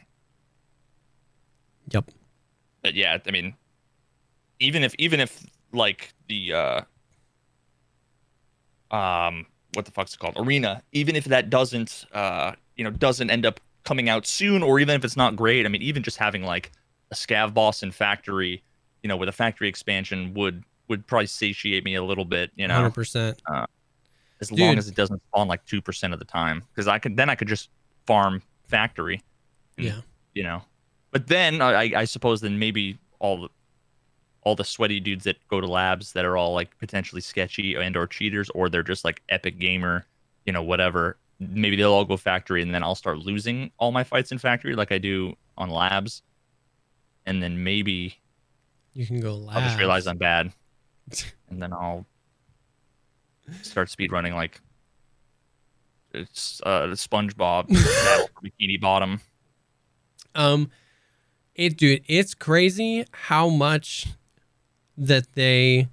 [1.91, 2.11] Yep.
[2.83, 3.55] But yeah, I mean,
[4.59, 6.81] even if even if like the uh
[8.91, 13.31] um what the fuck's it called arena even if that doesn't uh you know doesn't
[13.31, 16.17] end up coming out soon or even if it's not great i mean even just
[16.17, 16.73] having like
[17.11, 18.63] a scav boss in factory
[19.03, 22.67] you know with a factory expansion would would probably satiate me a little bit you
[22.69, 23.35] know 100%.
[24.41, 27.29] as long as it doesn't spawn like 2% of the time because i could then
[27.31, 27.69] i could just
[28.07, 29.23] farm factory
[29.77, 30.01] and, Yeah.
[30.35, 30.63] you know
[31.11, 33.49] but then i i suppose then maybe all the
[34.45, 37.97] all the sweaty dudes that go to labs that are all like potentially sketchy and
[37.97, 40.07] or cheaters or they're just like epic gamer
[40.47, 44.05] you know whatever maybe they'll all go factory and then i'll start losing all my
[44.05, 46.23] fights in factory like i do on labs.
[47.27, 48.19] And then maybe
[48.93, 49.57] You can go last.
[49.57, 50.53] i'll just realize i'm bad.
[51.49, 52.05] and then i'll
[53.63, 54.61] start speed running like
[56.13, 57.69] it's uh spongebob
[58.45, 59.21] bikini bottom.
[60.35, 60.71] Um,
[61.55, 64.07] it, dude, it's crazy how much
[64.97, 65.89] that they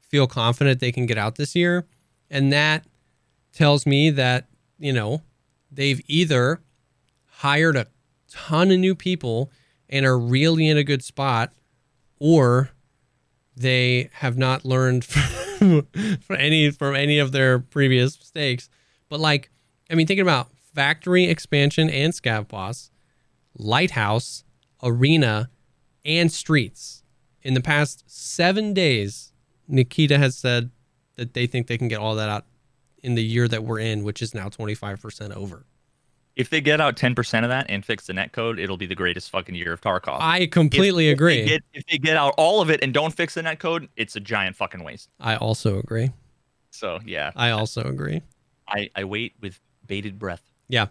[0.00, 1.86] feel confident they can get out this year,
[2.30, 2.84] and that
[3.52, 4.46] tells me that
[4.78, 5.22] you know
[5.70, 6.60] they've either
[7.26, 7.86] hired a
[8.28, 9.50] ton of new people
[9.88, 11.52] and are really in a good spot,
[12.18, 12.70] or
[13.56, 15.04] they have not learned
[15.58, 15.86] from,
[16.20, 18.68] from any from any of their previous mistakes.
[19.08, 19.50] But like,
[19.90, 22.90] I mean, thinking about factory expansion and scav boss,
[23.56, 24.44] lighthouse,
[24.82, 25.50] arena,
[26.04, 27.03] and streets.
[27.44, 29.32] In the past seven days,
[29.68, 30.70] Nikita has said
[31.16, 32.44] that they think they can get all that out
[33.02, 35.66] in the year that we're in, which is now 25% over.
[36.36, 38.94] If they get out 10% of that and fix the net code, it'll be the
[38.94, 40.18] greatest fucking year of Tarkov.
[40.20, 41.40] I completely if, agree.
[41.40, 43.60] If they, get, if they get out all of it and don't fix the net
[43.60, 45.10] code, it's a giant fucking waste.
[45.20, 46.10] I also agree.
[46.70, 47.30] So, yeah.
[47.36, 48.22] I also agree.
[48.66, 50.42] I, I wait with bated breath.
[50.68, 50.86] Yeah.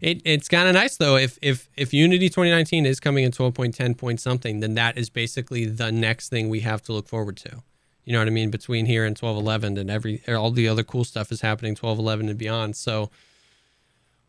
[0.00, 1.16] It, it's kind of nice though.
[1.16, 5.64] If if if Unity 2019 is coming in 12.10 point something, then that is basically
[5.64, 7.62] the next thing we have to look forward to.
[8.04, 8.50] You know what I mean?
[8.50, 12.38] Between here and 12.11, and every all the other cool stuff is happening 12.11 and
[12.38, 12.76] beyond.
[12.76, 13.10] So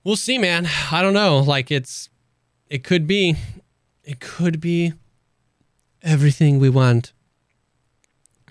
[0.04, 0.68] we'll see, man.
[0.92, 1.40] I don't know.
[1.40, 2.10] Like it's
[2.70, 3.36] it could be
[4.04, 4.94] it could be
[6.02, 7.14] everything we want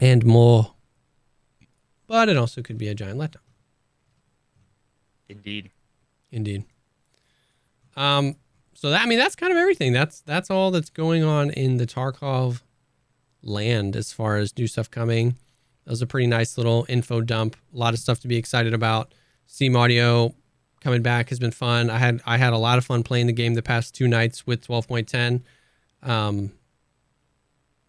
[0.01, 0.75] and more.
[2.07, 3.37] But it also could be a giant letdown.
[5.29, 5.71] Indeed.
[6.33, 6.65] Indeed.
[8.01, 8.37] Um,
[8.73, 9.93] so that I mean that's kind of everything.
[9.93, 12.63] That's that's all that's going on in the Tarkov
[13.43, 15.37] land as far as new stuff coming.
[15.85, 17.57] That was a pretty nice little info dump.
[17.75, 19.13] A lot of stuff to be excited about.
[19.47, 20.35] Steam Audio
[20.81, 21.91] coming back has been fun.
[21.91, 24.47] I had I had a lot of fun playing the game the past two nights
[24.47, 25.43] with 12.10.
[26.03, 26.53] Um,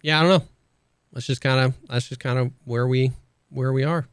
[0.01, 0.47] yeah, I don't know.
[1.13, 3.11] Let's just kind of that's just kind of where we
[3.49, 4.07] where we are.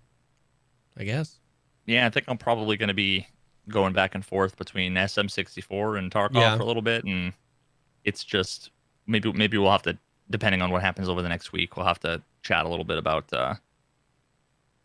[0.97, 1.41] I guess.
[1.87, 3.27] Yeah, I think I'm probably going to be
[3.69, 6.57] going back and forth between SM64 and Tarkov Yeah.
[6.57, 7.33] for a little bit, and
[8.05, 8.71] it's just
[9.07, 9.99] maybe maybe we'll have to,
[10.31, 12.99] depending on what happens over the next week, we'll have to chat a little bit
[12.99, 13.55] about uh,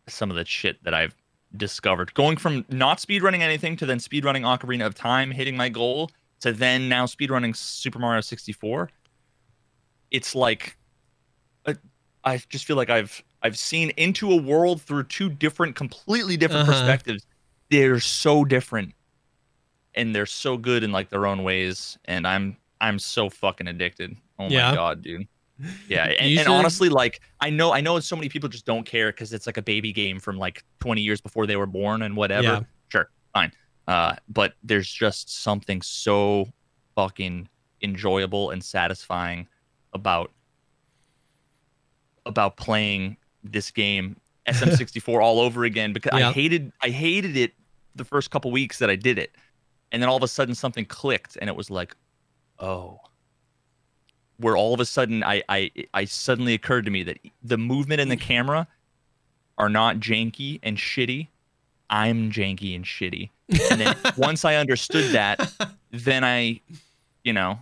[0.08, 1.16] some of the shit that I've
[1.56, 2.14] discovered.
[2.14, 6.10] Going from not speedrunning anything to then speedrunning Ocarina of Time, hitting my goal,
[6.42, 8.90] to then now speedrunning Super Mario 64.
[10.12, 10.78] It's like
[11.66, 11.74] uh,
[12.24, 16.68] I just feel like I've I've seen into a world through two different, completely different
[16.68, 16.80] Uh-huh.
[16.80, 17.26] perspectives.
[17.74, 18.94] They're so different,
[19.95, 21.98] and they're so good in like their own ways.
[22.06, 24.16] And I'm I'm so fucking addicted.
[24.40, 24.70] Oh Yeah.
[24.70, 25.28] my god, dude.
[25.88, 29.12] Yeah, and, and honestly, like I know I know so many people just don't care
[29.12, 32.16] because it's like a baby game from like 20 years before they were born and
[32.16, 32.44] whatever.
[32.44, 32.62] Yeah.
[32.90, 33.52] Sure, fine.
[33.88, 36.48] Uh, but there's just something so
[36.95, 37.50] fucking
[37.82, 39.48] enjoyable and satisfying
[39.94, 40.32] about
[42.26, 44.16] about playing this game
[44.48, 46.30] SM64 all over again because Yeah.
[46.30, 47.54] I hated I hated it
[47.95, 49.36] the first couple weeks that I did it.
[49.91, 51.95] And then all of a sudden something clicked and it was like,
[52.60, 52.99] "Oh,
[54.38, 58.02] where all of a sudden I, I I suddenly occurred to me that the movement
[58.02, 58.68] and the camera
[59.57, 61.28] are not janky and shitty.
[61.90, 63.30] I'm janky and shitty.
[63.70, 65.52] And then once I understood that,
[65.91, 66.60] then I,
[67.24, 67.60] you know,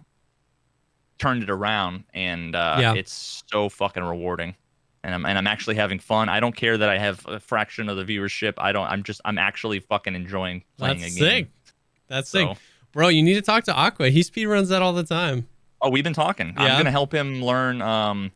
[1.19, 2.93] turned it around and uh, Yeah.
[2.93, 4.55] it's so fucking rewarding.
[5.03, 6.29] And I'm and I'm actually having fun.
[6.29, 8.53] I don't care that I have a fraction of the viewership.
[8.59, 8.85] I don't.
[8.87, 9.19] I'm just.
[9.25, 11.27] I'm actually fucking enjoying playing That's a game.
[11.29, 11.47] sick.
[12.07, 12.47] That's sick.
[12.47, 12.57] So-
[12.93, 14.09] Bro, you need to talk to Aqua.
[14.09, 15.47] He speed runs that all the time.
[15.81, 16.53] Oh, we've been talking.
[16.57, 16.63] Yeah.
[16.65, 17.81] I'm gonna help him learn.
[17.81, 18.31] Um,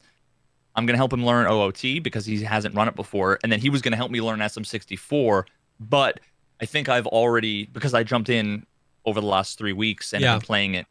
[0.76, 3.70] I'm gonna help him learn OOT because he hasn't run it before, and then he
[3.70, 5.44] was gonna help me learn SM64.
[5.80, 6.22] But
[6.62, 8.66] I think I've already because I jumped in
[9.06, 10.36] over the last three weeks and Yeah.
[10.36, 10.88] been playing it.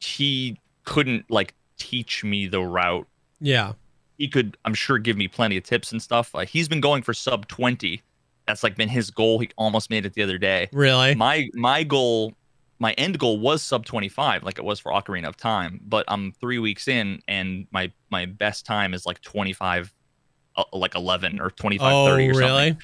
[0.00, 3.06] He couldn't like teach me the route.
[3.40, 3.72] Yeah.
[4.18, 6.34] He could, I'm sure, give me plenty of tips and stuff.
[6.34, 8.00] Uh, he's been going for sub 20.
[8.46, 9.38] That's like been his goal.
[9.38, 11.14] He almost made it the other day Really?
[11.14, 12.34] my my goal
[12.78, 16.32] my end goal was sub 25 like it was for ocarina of time but i'm
[16.32, 19.92] three weeks in and my my best time is like 25
[20.56, 22.76] uh, like 11 or 25 oh, 30 or something really?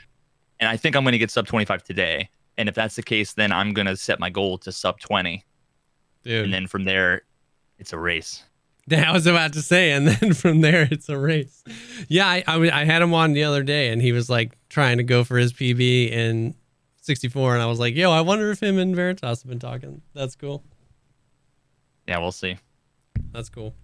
[0.60, 3.34] and i think i'm going to get sub 25 today and if that's the case
[3.34, 5.44] then i'm going to set my goal to sub 20
[6.22, 6.44] Dude.
[6.44, 7.22] and then from there
[7.78, 8.44] it's a race
[8.92, 11.62] I was about to say, and then from there it's a race.
[12.08, 15.02] Yeah, I I had him on the other day, and he was like trying to
[15.04, 16.54] go for his PB in
[17.02, 20.02] 64, and I was like, "Yo, I wonder if him and Veritas have been talking."
[20.14, 20.62] That's cool.
[22.06, 22.56] yeah we'll see
[23.32, 23.74] That's cool.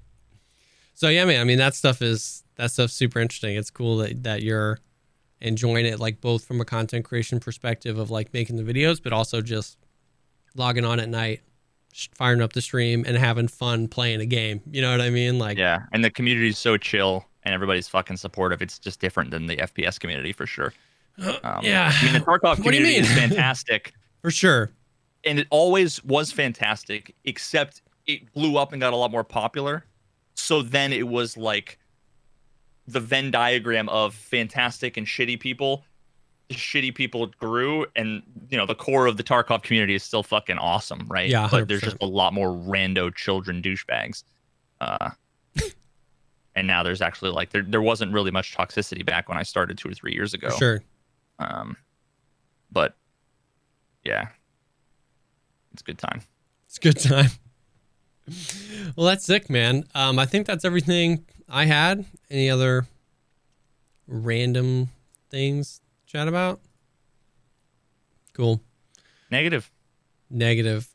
[0.95, 1.41] So yeah, man.
[1.41, 3.57] I mean, that stuff is that stuff's super interesting.
[3.57, 4.79] It's cool that that you're
[5.41, 9.13] enjoying it, like both from a content creation perspective of like making the videos, but
[9.13, 9.77] also just
[10.55, 11.43] logging on at night,
[12.15, 14.61] firing up the stream, and having fun playing a game.
[14.71, 15.39] You know what I mean?
[15.39, 19.31] Like, yeah and the community is so chill and everybody's fucking supportive it's just different
[19.31, 20.73] than the fps community for sure
[21.45, 21.91] um, Yeah.
[21.95, 24.71] i mean the tarkov What do you community is fantastic for sure.
[25.25, 29.85] and it always was fantastic, except it blew up and got a lot more popular.
[30.35, 31.79] So then it was like
[32.87, 35.85] the Venn diagram of fantastic and shitty people.
[36.51, 40.59] Shitty people grew, and you know the core of the Tarkov community is still fucking
[40.59, 41.29] awesome, right?
[41.29, 44.23] Yeah, but there's just a lot more rando children douchebags.
[44.81, 45.11] Uh,
[46.55, 49.77] and now there's actually like there there wasn't really much toxicity back when I started
[49.77, 50.51] two or three years ago.
[50.51, 50.83] For sure.
[51.41, 51.77] Um,
[52.71, 52.95] but
[54.05, 54.29] yeah,
[55.73, 56.23] it's a good time.
[56.67, 57.31] It's a good time.
[58.97, 59.85] Well, that's sick, man.
[59.95, 62.05] Um, I think that's everything I had.
[62.31, 62.87] Any other
[64.09, 64.89] random
[65.31, 65.81] things
[66.17, 66.61] chat about?
[68.33, 68.63] Cool.
[69.31, 69.71] Negative.
[70.31, 70.89] Negative.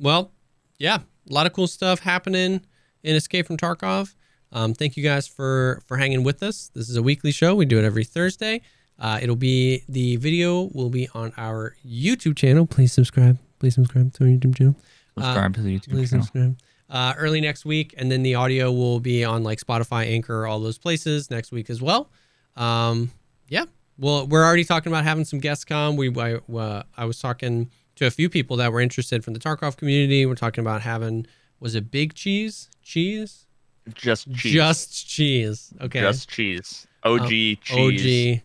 [0.00, 0.32] Well,
[0.78, 0.98] yeah,
[1.30, 2.60] a lot of cool stuff happening
[3.04, 4.16] in Escape from Tarkov.
[4.50, 6.72] Um, thank you guys for for hanging with us.
[6.74, 7.54] This is a weekly show.
[7.54, 8.62] We do it every Thursday.
[8.98, 12.66] Uh, it'll be the video will be on our YouTube channel.
[12.66, 13.38] Please subscribe.
[13.60, 14.74] Please subscribe to our YouTube channel.
[15.16, 16.24] Subscribe to the YouTube Please channel.
[16.24, 16.58] subscribe.
[16.90, 20.58] Uh, early next week, and then the audio will be on like Spotify, Anchor, all
[20.58, 22.10] those places next week as well.
[22.56, 23.12] Um,
[23.48, 23.64] yeah,
[23.98, 25.96] well, we're already talking about having some guests come.
[25.96, 29.40] We I, uh, I was talking to a few people that were interested from the
[29.40, 30.26] Tarkov community.
[30.26, 31.26] We're talking about having
[31.60, 32.68] was it Big Cheese?
[32.82, 33.46] Cheese?
[33.94, 34.52] Just cheese.
[34.52, 35.72] Just cheese.
[35.80, 36.00] Okay.
[36.00, 36.86] Just cheese.
[37.04, 38.36] OG Um, cheese.
[38.36, 38.42] OG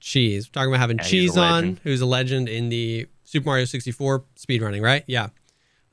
[0.00, 0.48] cheese.
[0.48, 4.24] We're talking about having Yeah, cheese on, who's a legend in the Super Mario 64
[4.36, 5.04] speedrunning, right?
[5.06, 5.28] Yeah.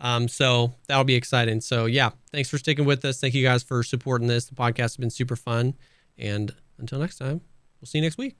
[0.01, 1.61] Um, so that'll be exciting.
[1.61, 3.19] So yeah, thanks for sticking with us.
[3.19, 4.45] Thank you guys for supporting this.
[4.45, 5.75] The podcast has been super fun.
[6.17, 7.41] And until next time,
[7.79, 8.35] we'll see you next week.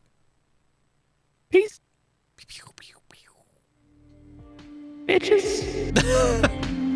[1.50, 1.82] Peace.
[5.08, 5.66] Bitches.